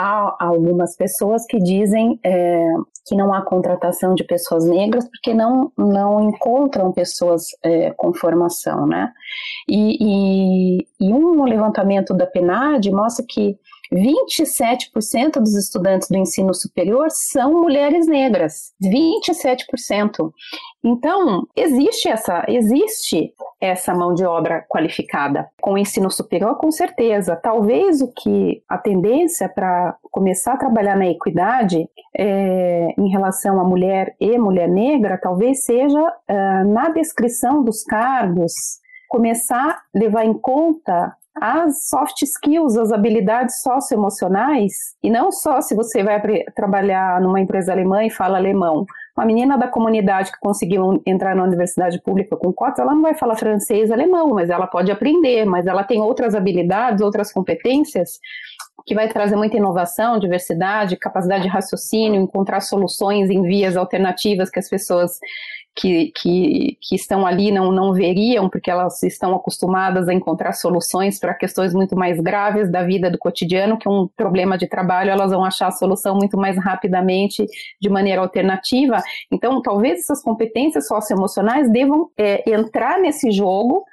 [0.00, 2.66] há algumas pessoas que dizem é,
[3.06, 8.86] que não há contratação de pessoas negras porque não, não encontram pessoas é, com formação,
[8.86, 9.12] né?
[9.68, 13.58] E, e, e um levantamento da PNAD mostra que
[13.92, 18.72] 27% dos estudantes do ensino superior são mulheres negras.
[18.82, 20.32] 27%.
[20.84, 25.48] Então, existe essa, existe essa mão de obra qualificada.
[25.60, 27.36] Com o ensino superior, com certeza.
[27.36, 31.86] Talvez o que a tendência para começar a trabalhar na equidade
[32.16, 38.52] é, em relação à mulher e mulher negra, talvez seja uh, na descrição dos cargos,
[39.08, 45.74] começar a levar em conta as soft skills, as habilidades socioemocionais, e não só se
[45.74, 46.20] você vai
[46.54, 48.84] trabalhar numa empresa alemã e fala alemão,
[49.16, 53.14] uma menina da comunidade que conseguiu entrar na universidade pública com cotas, ela não vai
[53.14, 58.18] falar francês, alemão, mas ela pode aprender, mas ela tem outras habilidades, outras competências
[58.86, 64.58] que vai trazer muita inovação, diversidade, capacidade de raciocínio, encontrar soluções em vias alternativas que
[64.58, 65.18] as pessoas
[65.74, 71.18] que, que, que estão ali não, não veriam, porque elas estão acostumadas a encontrar soluções
[71.18, 75.30] para questões muito mais graves da vida do cotidiano, que um problema de trabalho, elas
[75.30, 77.46] vão achar a solução muito mais rapidamente,
[77.80, 79.02] de maneira alternativa.
[79.30, 83.84] Então, talvez essas competências socioemocionais devam é, entrar nesse jogo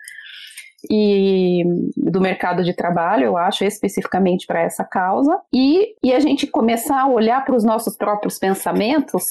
[0.90, 1.64] e
[1.96, 7.02] do mercado de trabalho, eu acho, especificamente para essa causa, e, e a gente começar
[7.02, 9.26] a olhar para os nossos próprios pensamentos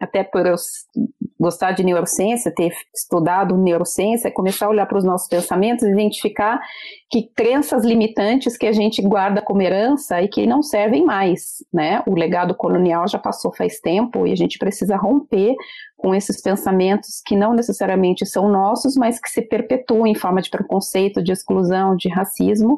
[0.00, 0.56] até por eu
[1.38, 6.60] gostar de neurociência, ter estudado neurociência, começar a olhar para os nossos pensamentos, identificar
[7.10, 12.02] que crenças limitantes que a gente guarda como herança e que não servem mais, né?
[12.06, 15.54] O legado colonial já passou faz tempo e a gente precisa romper
[15.96, 20.50] com esses pensamentos que não necessariamente são nossos, mas que se perpetuam em forma de
[20.50, 22.76] preconceito, de exclusão, de racismo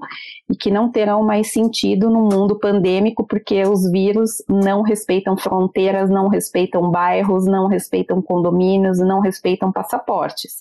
[0.49, 6.09] e que não terão mais sentido no mundo pandêmico porque os vírus não respeitam fronteiras,
[6.09, 10.61] não respeitam bairros, não respeitam condomínios, não respeitam passaportes.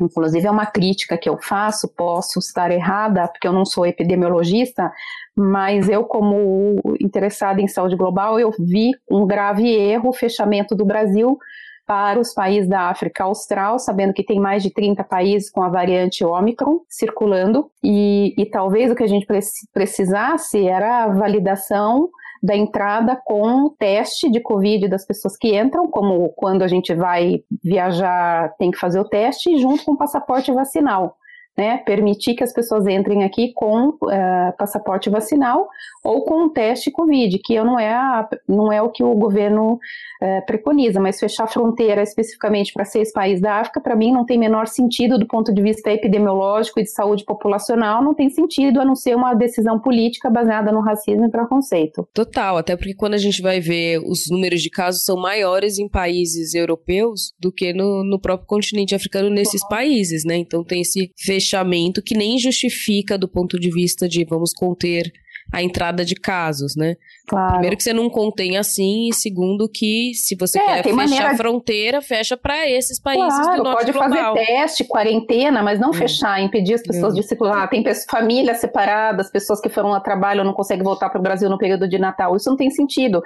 [0.00, 4.92] Inclusive, é uma crítica que eu faço, posso estar errada, porque eu não sou epidemiologista,
[5.36, 10.84] mas eu, como interessada em saúde global, eu vi um grave erro, o fechamento do
[10.84, 11.38] Brasil
[11.86, 15.68] para os países da África Austral, sabendo que tem mais de 30 países com a
[15.68, 19.26] variante Omicron circulando, e, e talvez o que a gente
[19.72, 22.08] precisasse era a validação
[22.42, 27.42] da entrada com teste de Covid das pessoas que entram, como quando a gente vai
[27.62, 31.16] viajar, tem que fazer o teste, junto com o passaporte vacinal
[31.56, 35.68] né, permitir que as pessoas entrem aqui com uh, passaporte vacinal
[36.02, 39.74] ou com um teste Covid, que não é, a, não é o que o governo
[39.74, 44.26] uh, preconiza, mas fechar a fronteira especificamente para seis países da África, para mim não
[44.26, 48.80] tem menor sentido do ponto de vista epidemiológico e de saúde populacional, não tem sentido
[48.80, 52.06] a não ser uma decisão política baseada no racismo e preconceito.
[52.12, 55.88] Total, até porque quando a gente vai ver os números de casos são maiores em
[55.88, 59.68] países europeus do que no, no próprio continente africano nesses uhum.
[59.68, 60.36] países, né?
[60.36, 65.12] Então tem esse fechamento fechamento que nem justifica do ponto de vista de vamos conter
[65.52, 66.96] a entrada de casos, né?
[67.28, 67.52] Claro.
[67.52, 71.30] Primeiro que você não contém assim, e segundo que se você é, quer fechar maneira...
[71.30, 74.34] a fronteira, fecha para esses países claro, do norte pode global.
[74.34, 75.94] fazer teste, quarentena, mas não hum.
[75.94, 77.16] fechar, impedir as pessoas hum.
[77.16, 77.68] de circular.
[77.68, 81.48] Tem pessoas, famílias separadas, pessoas que foram a trabalho não conseguem voltar para o Brasil
[81.48, 82.34] no período de Natal.
[82.36, 83.22] Isso não tem sentido.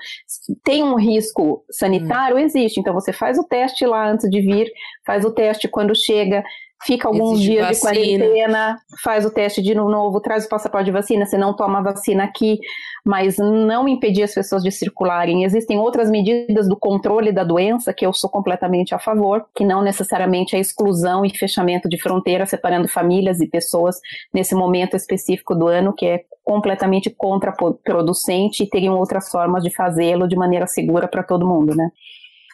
[0.64, 2.40] Tem um risco sanitário, hum.
[2.40, 2.80] existe.
[2.80, 4.70] Então você faz o teste lá antes de vir,
[5.06, 6.42] faz o teste quando chega,
[6.84, 7.92] fica alguns Existe dias vacina.
[7.92, 11.82] de quarentena, faz o teste de novo, traz o passaporte de vacina, se não toma
[11.82, 12.58] vacina aqui,
[13.04, 15.44] mas não impedir as pessoas de circularem.
[15.44, 19.82] Existem outras medidas do controle da doença que eu sou completamente a favor, que não
[19.82, 23.96] necessariamente a exclusão e fechamento de fronteira, separando famílias e pessoas
[24.32, 30.26] nesse momento específico do ano, que é completamente contraproducente e teriam outras formas de fazê-lo
[30.26, 31.90] de maneira segura para todo mundo, né?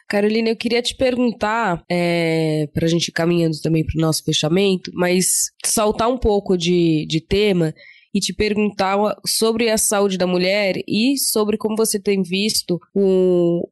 [0.09, 4.23] Carolina, eu queria te perguntar, é, para a gente ir caminhando também para o nosso
[4.23, 7.75] fechamento, mas saltar um pouco de, de tema
[8.15, 8.97] e te perguntar
[9.27, 13.69] sobre a saúde da mulher e sobre como você tem visto o,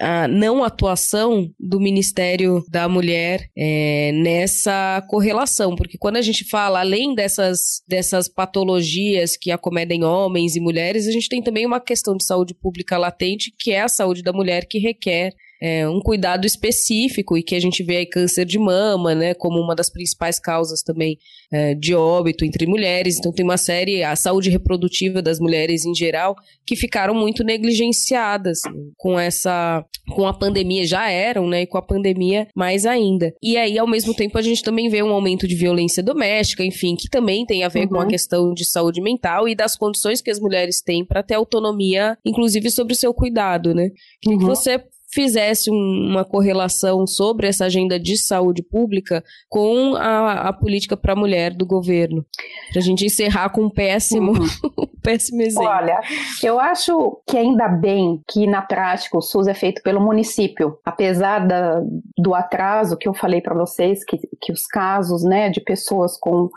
[0.00, 6.80] a não atuação do Ministério da Mulher é, nessa correlação, porque quando a gente fala,
[6.80, 12.16] além dessas, dessas patologias que acometem homens e mulheres, a gente tem também uma questão
[12.16, 16.46] de saúde pública latente, que é a saúde da mulher, que requer é, um cuidado
[16.46, 20.38] específico e que a gente vê aí câncer de mama, né, como uma das principais
[20.38, 21.18] causas também
[21.52, 23.18] é, de óbito entre mulheres.
[23.18, 26.36] Então tem uma série, a saúde reprodutiva das mulheres em geral,
[26.66, 28.60] que ficaram muito negligenciadas
[28.96, 29.84] com essa,
[30.14, 33.34] com a pandemia já eram, né, e com a pandemia mais ainda.
[33.42, 36.94] E aí ao mesmo tempo a gente também vê um aumento de violência doméstica, enfim,
[36.94, 37.88] que também tem a ver uhum.
[37.88, 38.08] com a uhum.
[38.08, 42.70] questão de saúde mental e das condições que as mulheres têm para ter autonomia, inclusive
[42.70, 43.90] sobre o seu cuidado, né?
[44.26, 44.38] Uhum.
[44.38, 50.52] que você fizesse um, uma correlação sobre essa agenda de saúde pública com a, a
[50.52, 52.24] política para a mulher do governo.
[52.70, 54.86] Para a gente encerrar com um péssimo, uhum.
[55.02, 55.68] péssimo exemplo.
[55.68, 56.00] Olha,
[56.42, 61.46] eu acho que ainda bem que na prática o SUS é feito pelo município, apesar
[61.46, 61.80] da,
[62.16, 66.50] do atraso que eu falei para vocês, que, que os casos né, de pessoas com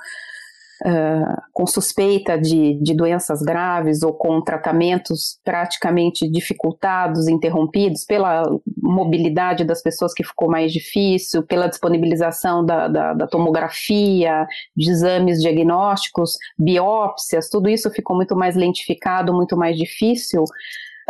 [0.86, 8.44] uh, com suspeita de, de doenças graves ou com tratamentos praticamente dificultados, interrompidos pela
[8.78, 15.42] mobilidade das pessoas que ficou mais difícil, pela disponibilização da, da, da tomografia, de exames
[15.42, 20.44] diagnósticos, biópsias, tudo isso ficou muito mais lentificado, muito mais difícil.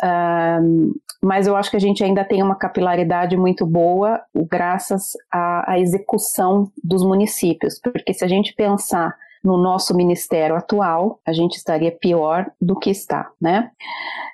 [0.04, 0.94] Uh,
[1.24, 4.20] mas eu acho que a gente ainda tem uma capilaridade muito boa
[4.50, 11.20] graças à, à execução dos municípios, porque se a gente pensar no nosso ministério atual,
[11.26, 13.72] a gente estaria pior do que está, né?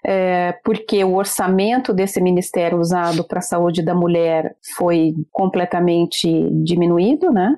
[0.05, 7.29] é, porque o orçamento desse ministério usado para a saúde da mulher foi completamente diminuído,
[7.31, 7.57] né?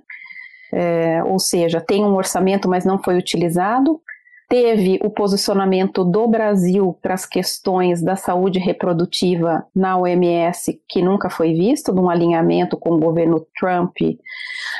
[0.72, 4.02] É, ou seja, tem um orçamento, mas não foi utilizado
[4.50, 11.30] teve o posicionamento do Brasil para as questões da saúde reprodutiva na OMS, que nunca
[11.30, 13.95] foi visto, num alinhamento com o governo Trump,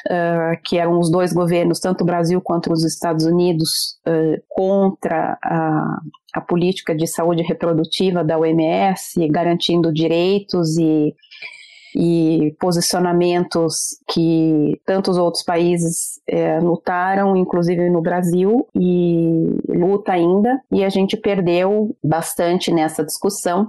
[0.08, 5.38] uh, que eram os dois governos, tanto o Brasil quanto os Estados Unidos, uh, contra
[5.44, 6.00] a,
[6.36, 11.14] a política de saúde reprodutiva da OMS, garantindo direitos e
[11.96, 20.84] e posicionamentos que tantos outros países é, lutaram, inclusive no Brasil, e luta ainda, e
[20.84, 23.68] a gente perdeu bastante nessa discussão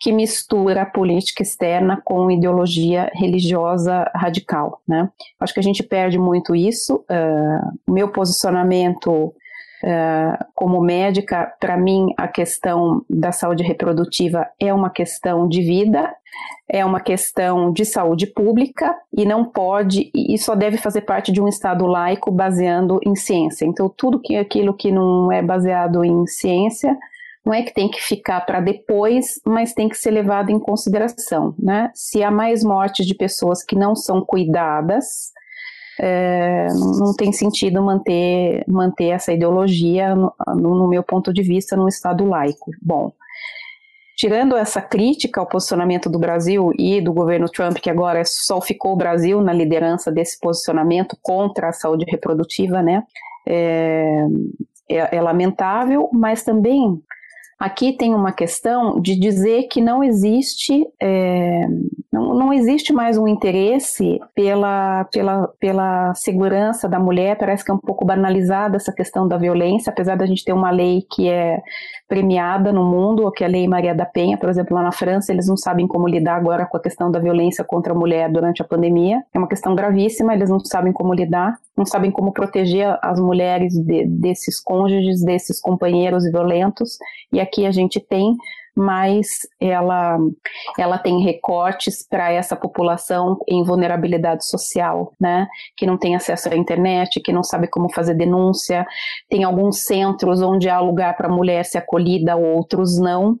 [0.00, 5.10] que mistura política externa com ideologia religiosa radical, né?
[5.38, 7.04] Acho que a gente perde muito isso.
[7.10, 9.34] Uh, meu posicionamento
[9.82, 16.14] Uh, como médica, para mim, a questão da saúde reprodutiva é uma questão de vida,
[16.68, 21.40] é uma questão de saúde pública e não pode, e só deve fazer parte de
[21.40, 23.64] um Estado laico baseando em ciência.
[23.64, 26.94] Então, tudo que aquilo que não é baseado em ciência
[27.44, 31.54] não é que tem que ficar para depois, mas tem que ser levado em consideração.
[31.58, 31.90] Né?
[31.94, 35.32] Se há mais mortes de pessoas que não são cuidadas,
[35.98, 36.66] é,
[36.98, 42.24] não tem sentido manter, manter essa ideologia, no, no, meu ponto de vista, no Estado
[42.24, 42.70] laico.
[42.80, 43.12] Bom,
[44.16, 48.92] tirando essa crítica ao posicionamento do Brasil e do governo Trump, que agora só ficou
[48.92, 53.02] o Brasil na liderança desse posicionamento contra a saúde reprodutiva, né?
[53.46, 54.24] É,
[54.90, 57.00] é, é lamentável, mas também
[57.60, 61.66] Aqui tem uma questão de dizer que não existe, é,
[62.12, 67.38] não, não existe mais um interesse pela, pela, pela segurança da mulher.
[67.38, 70.72] Parece que é um pouco banalizada essa questão da violência, apesar da gente ter uma
[70.72, 71.62] lei que é
[72.08, 75.32] premiada no mundo, que é a Lei Maria da Penha, por exemplo, lá na França,
[75.32, 78.60] eles não sabem como lidar agora com a questão da violência contra a mulher durante
[78.60, 79.22] a pandemia.
[79.32, 83.72] É uma questão gravíssima, eles não sabem como lidar, não sabem como proteger as mulheres
[83.74, 86.98] de, desses cônjuges, desses companheiros violentos.
[87.32, 88.36] E aqui a gente tem
[88.80, 89.26] mas
[89.60, 90.18] ela,
[90.78, 95.46] ela tem recortes para essa população em vulnerabilidade social, né?
[95.76, 98.86] Que não tem acesso à internet, que não sabe como fazer denúncia.
[99.28, 103.38] Tem alguns centros onde há lugar para a mulher ser acolhida, outros não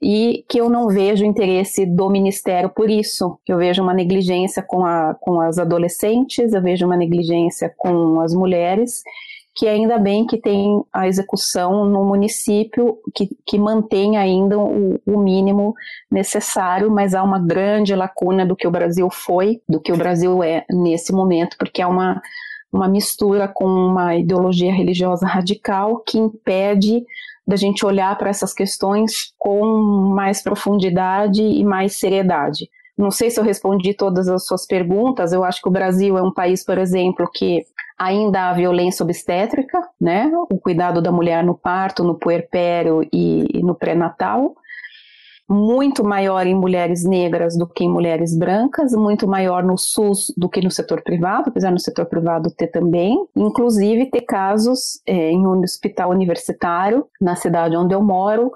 [0.00, 3.38] e que eu não vejo interesse do Ministério por isso.
[3.46, 8.32] Eu vejo uma negligência com, a, com as adolescentes, eu vejo uma negligência com as
[8.32, 9.02] mulheres
[9.58, 15.18] que ainda bem que tem a execução no município que, que mantém ainda o, o,
[15.18, 15.74] mínimo
[16.08, 20.44] necessário, mas há uma grande lacuna do que o Brasil foi, do que o Brasil
[20.44, 22.22] é nesse momento, porque é uma,
[22.72, 27.04] uma mistura com uma ideologia religiosa radical que impede
[27.44, 29.64] da gente olhar para essas questões com
[30.14, 32.70] mais profundidade e mais seriedade.
[32.98, 35.32] Não sei se eu respondi todas as suas perguntas.
[35.32, 37.64] Eu acho que o Brasil é um país, por exemplo, que
[37.96, 40.30] ainda há violência obstétrica, né?
[40.50, 44.56] O cuidado da mulher no parto, no puerpério e, e no pré-natal
[45.48, 50.48] muito maior em mulheres negras do que em mulheres brancas, muito maior no SUS do
[50.48, 55.46] que no setor privado, apesar no setor privado ter também, inclusive ter casos é, em
[55.46, 58.52] um hospital universitário, na cidade onde eu moro,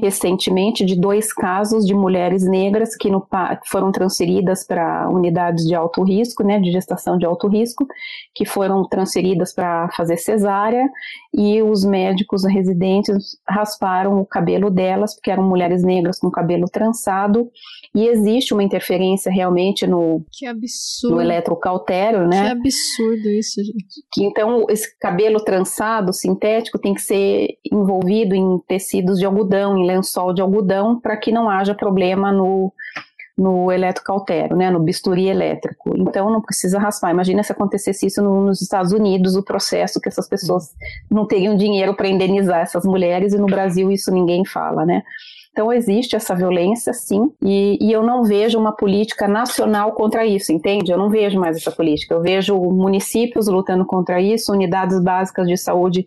[0.00, 3.26] recentemente, de dois casos de mulheres negras que no,
[3.64, 7.86] foram transferidas para unidades de alto risco, né, de gestação de alto risco,
[8.34, 10.88] que foram transferidas para fazer cesárea,
[11.36, 17.50] e os médicos residentes rasparam o cabelo delas, porque eram mulheres negras com cabelo trançado,
[17.94, 21.16] e existe uma interferência realmente no, que absurdo.
[21.16, 22.46] no eletrocautério, né?
[22.46, 24.02] Que absurdo isso, gente.
[24.10, 29.86] Que então esse cabelo trançado, sintético, tem que ser envolvido em tecidos de algodão, em
[29.86, 32.72] lençol de algodão, para que não haja problema no,
[33.36, 35.94] no eletrocautério, né, no bisturi elétrico.
[35.96, 37.10] Então não precisa raspar.
[37.10, 40.70] Imagina se acontecesse isso no, nos Estados Unidos, o processo que essas pessoas
[41.10, 45.02] não teriam dinheiro para indenizar essas mulheres e no Brasil isso ninguém fala, né?
[45.56, 50.52] Então existe essa violência, sim, e, e, eu não vejo uma política nacional contra isso,
[50.52, 50.92] entende?
[50.92, 52.12] Eu não vejo mais essa política.
[52.12, 56.04] Eu vejo municípios lutando contra isso, unidades básicas de saúde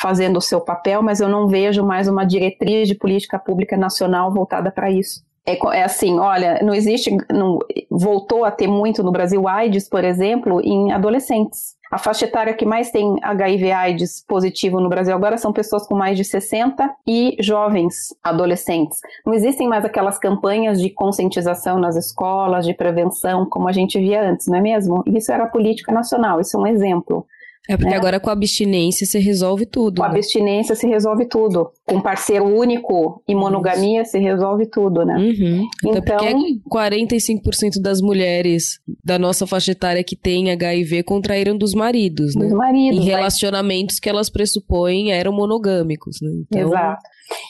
[0.00, 4.32] fazendo o seu papel, mas eu não vejo mais uma diretriz de política pública nacional
[4.32, 5.26] voltada para isso.
[5.46, 10.02] É, é, assim, olha, não existe, não, voltou a ter muito no Brasil AIDS, por
[10.02, 11.76] exemplo, em adolescentes.
[11.88, 16.16] A faixa etária que mais tem HIV/AIDS positivo no Brasil agora são pessoas com mais
[16.16, 18.98] de 60 e jovens adolescentes.
[19.24, 24.28] Não existem mais aquelas campanhas de conscientização nas escolas, de prevenção, como a gente via
[24.28, 25.04] antes, não é mesmo?
[25.06, 27.24] Isso era política nacional, isso é um exemplo.
[27.68, 27.96] É porque né?
[27.96, 29.98] agora com a abstinência você resolve tudo.
[29.98, 30.14] Com a né?
[30.14, 31.70] abstinência se resolve tudo.
[31.84, 35.16] Com parceiro único e monogamia se resolve tudo, né?
[35.16, 35.66] Uhum.
[35.84, 36.34] Então- porque
[36.70, 42.44] 45% das mulheres da nossa faixa etária que têm HIV contraíram dos maridos, né?
[42.44, 43.00] Dos maridos.
[43.00, 46.30] Em relacionamentos que elas pressupõem eram monogâmicos, né?
[46.46, 47.02] Então, Exato.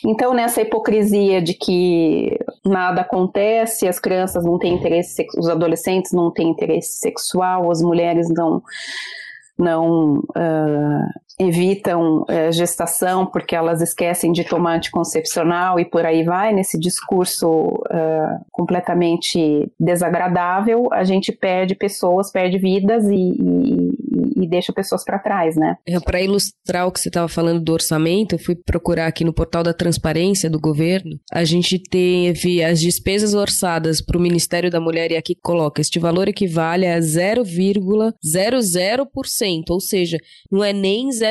[0.06, 6.32] Então, nessa hipocrisia de que nada acontece, as crianças não têm interesse, os adolescentes não
[6.32, 8.62] têm interesse sexual, as mulheres não
[9.58, 16.52] não ah, evitam eh, gestação porque elas esquecem de tomar anticoncepcional e por aí vai,
[16.52, 24.72] nesse discurso ah, completamente desagradável, a gente perde pessoas, perde vidas e, e, e deixa
[24.72, 25.76] pessoas para trás, né?
[26.04, 29.62] Para ilustrar o que você estava falando do orçamento, eu fui procurar aqui no portal
[29.62, 31.20] da transparência do governo.
[31.30, 35.98] A gente teve as despesas orçadas para o Ministério da Mulher e aqui coloca: este
[35.98, 40.18] valor equivale a 0,00%, ou seja,
[40.50, 41.25] não é nem 0,00,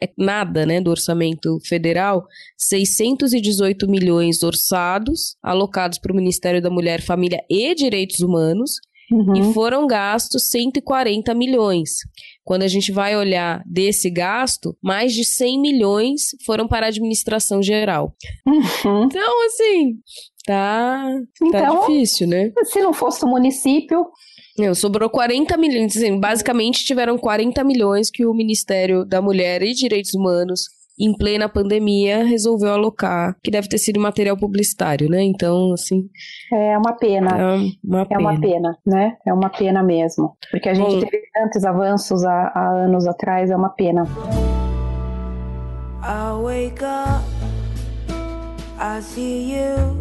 [0.00, 2.26] é nada, né, do orçamento federal.
[2.56, 8.72] 618 milhões orçados, alocados para o Ministério da Mulher, Família e Direitos Humanos,
[9.10, 9.50] Uhum.
[9.50, 11.92] e foram gastos 140 milhões.
[12.44, 17.62] Quando a gente vai olhar desse gasto, mais de 100 milhões foram para a administração
[17.62, 18.14] geral.
[18.46, 19.04] Uhum.
[19.04, 19.94] Então, assim,
[20.46, 21.06] tá,
[21.40, 22.52] tá Então, difícil, né?
[22.64, 24.06] se não fosse o município,
[24.58, 25.96] Não, sobrou 40 milhões.
[25.96, 30.62] Assim, basicamente, tiveram 40 milhões que o Ministério da Mulher e Direitos Humanos,
[31.00, 35.22] em plena pandemia, resolveu alocar, que deve ter sido material publicitário, né?
[35.22, 36.08] Então, assim,
[36.52, 37.38] é uma pena.
[37.38, 38.20] é uma É pena.
[38.20, 39.16] uma pena, né?
[39.24, 40.36] É uma pena mesmo.
[40.50, 41.00] Porque a gente Bom.
[41.00, 44.02] teve tantos avanços há, há anos atrás, é uma pena.
[46.02, 47.22] I wake up,
[48.80, 49.96] I see you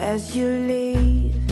[0.00, 1.45] as you leave.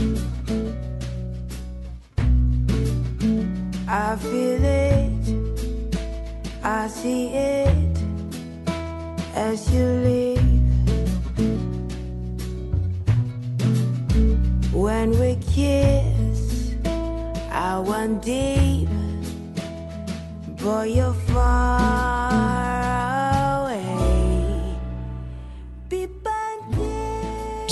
[3.97, 5.13] I feel it,
[6.65, 7.97] I see it
[9.37, 10.41] as you leave.
[14.75, 16.75] When we kiss,
[17.53, 18.89] I want deep.
[20.61, 22.65] Boy, you're far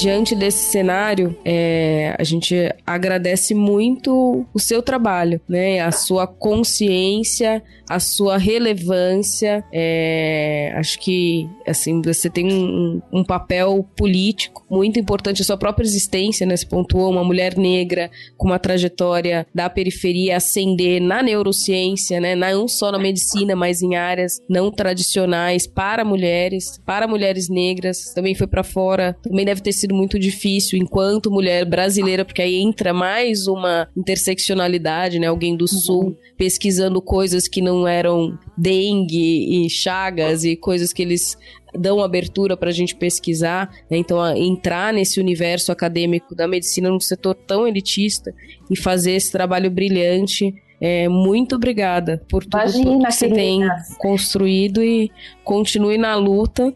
[0.03, 5.79] Diante desse cenário, é, a gente agradece muito o seu trabalho, né?
[5.79, 9.63] A sua consciência, a sua relevância.
[9.73, 15.41] É, acho que, assim, você tem um, um papel político muito importante.
[15.41, 16.57] A sua própria existência, né?
[16.57, 22.35] Você pontuou uma mulher negra com uma trajetória da periferia ascender na neurociência, né?
[22.35, 28.13] Não só na medicina, mas em áreas não tradicionais para mulheres, para mulheres negras.
[28.13, 29.17] Também foi para fora.
[29.23, 35.19] Também deve ter sido muito difícil enquanto mulher brasileira, porque aí entra mais uma interseccionalidade,
[35.19, 35.27] né?
[35.27, 41.37] Alguém do sul pesquisando coisas que não eram dengue e chagas e coisas que eles
[41.75, 43.97] dão abertura para a gente pesquisar, né?
[43.97, 48.35] então entrar nesse universo acadêmico da medicina num setor tão elitista
[48.71, 50.55] e fazer esse trabalho brilhante.
[50.81, 53.61] É, muito obrigada por tudo Imagina, que você tem
[53.99, 55.11] construído e
[55.45, 56.75] continue na luta.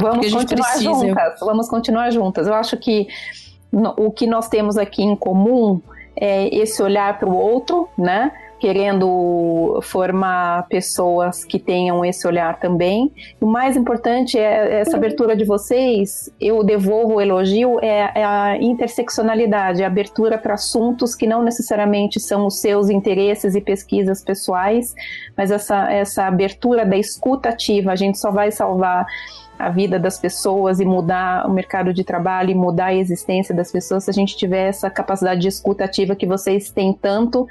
[0.00, 0.90] Vamos continuar precisa.
[0.90, 2.46] juntas, vamos continuar juntas.
[2.46, 3.08] Eu acho que
[3.96, 5.80] o que nós temos aqui em comum
[6.18, 8.32] é esse olhar para o outro, né?
[8.58, 13.12] Querendo formar pessoas que tenham esse olhar também.
[13.38, 16.32] O mais importante é essa abertura de vocês.
[16.40, 22.18] Eu devolvo o elogio é, é a interseccionalidade, a abertura para assuntos que não necessariamente
[22.18, 24.94] são os seus interesses e pesquisas pessoais,
[25.36, 27.92] mas essa, essa abertura da escuta ativa.
[27.92, 29.04] A gente só vai salvar
[29.58, 33.72] a vida das pessoas e mudar o mercado de trabalho e mudar a existência das
[33.72, 37.46] pessoas se a gente tiver essa capacidade de escuta ativa que vocês têm tanto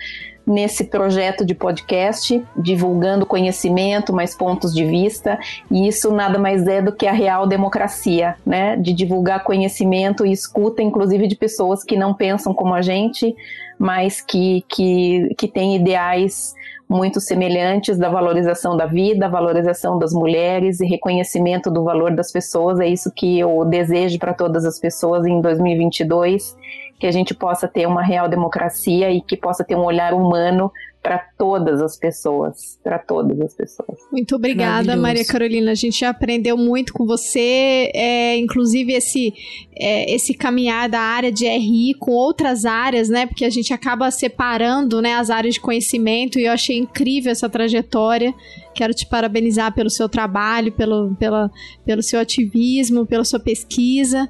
[0.46, 5.40] nesse projeto de podcast, divulgando conhecimento, mais pontos de vista,
[5.72, 8.76] e isso nada mais é do que a real democracia, né?
[8.76, 13.36] De divulgar conhecimento e escuta, inclusive de pessoas que não pensam como a gente,
[13.80, 16.54] mas que, que, que têm ideais
[16.88, 22.80] muito semelhantes da valorização da vida, valorização das mulheres e reconhecimento do valor das pessoas.
[22.80, 26.56] É isso que eu desejo para todas as pessoas em 2022,
[27.00, 30.72] que a gente possa ter uma real democracia e que possa ter um olhar humano
[31.06, 34.00] para todas as pessoas, para todas as pessoas.
[34.12, 34.98] Muito obrigada.
[34.98, 35.70] Maria Carolina.
[35.70, 39.32] A gente já aprendeu muito com você, é, inclusive esse,
[39.76, 43.28] é, esse caminhar da área de RI com outras áreas, né?
[43.28, 47.48] Porque a gente acaba separando né, as áreas de conhecimento e eu achei incrível essa
[47.48, 48.34] trajetória.
[48.74, 51.52] Quero te parabenizar pelo seu trabalho, pelo, pela,
[51.86, 54.28] pelo seu ativismo, pela sua pesquisa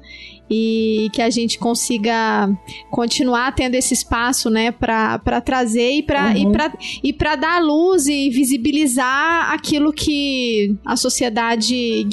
[0.48, 2.48] e que a gente consiga
[2.90, 6.52] continuar tendo esse espaço, né, para trazer e para Uhum.
[7.02, 12.06] e para dar luz e visibilizar aquilo que a sociedade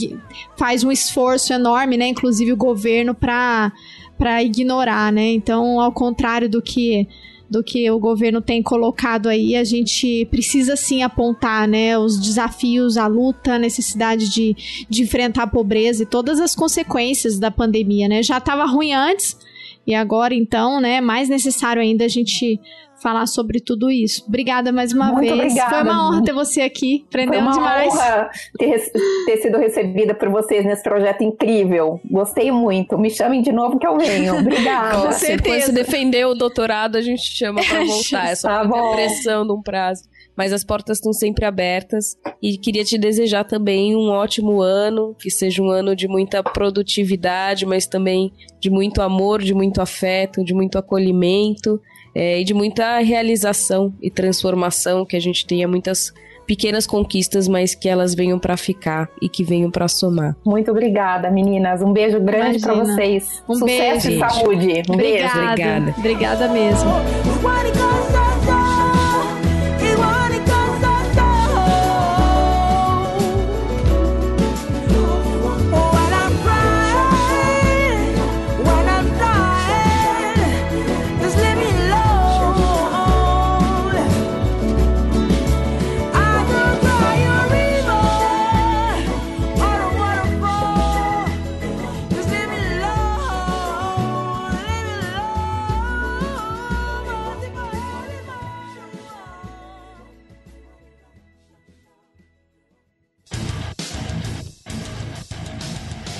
[0.57, 3.71] faz um esforço enorme, né, inclusive o governo para
[4.17, 5.33] para ignorar, né?
[5.33, 7.07] Então, ao contrário do que
[7.53, 12.97] do que o governo tem colocado aí, a gente precisa sim apontar, né, os desafios,
[12.97, 14.55] a luta, a necessidade de,
[14.89, 18.23] de enfrentar a pobreza e todas as consequências da pandemia, né?
[18.23, 19.37] Já estava ruim antes
[19.85, 22.59] e agora então, né, mais necessário ainda a gente
[23.03, 24.23] falar sobre tudo isso.
[24.25, 25.33] Obrigada mais uma Muito vez.
[25.33, 25.69] Obrigada.
[25.69, 27.03] Foi uma honra ter você aqui.
[27.09, 27.93] Aprendemos demais.
[27.93, 28.91] Foi uma honra ter,
[29.25, 31.99] ter, sido recebida por vocês nesse projeto incrível.
[32.09, 32.97] Gostei muito.
[32.97, 34.39] Me chamem de novo que eu venho.
[34.39, 35.05] Obrigada.
[35.05, 35.65] Com certeza.
[35.65, 38.29] Se defender o doutorado, a gente chama para voltar.
[38.29, 40.03] É só tá pressão de um prazo.
[40.35, 45.29] Mas as portas estão sempre abertas e queria te desejar também um ótimo ano, que
[45.29, 50.53] seja um ano de muita produtividade, mas também de muito amor, de muito afeto, de
[50.53, 51.79] muito acolhimento
[52.15, 56.13] é, e de muita realização e transformação, que a gente tenha muitas
[56.45, 60.35] pequenas conquistas, mas que elas venham para ficar e que venham para somar.
[60.45, 61.81] Muito obrigada, meninas.
[61.81, 63.43] Um beijo grande para vocês.
[63.47, 64.25] Um Sucesso beijo.
[64.25, 64.81] e saúde.
[64.89, 64.97] Um obrigada.
[64.97, 65.39] beijo.
[65.39, 65.95] Obrigada.
[65.97, 68.32] Obrigada mesmo.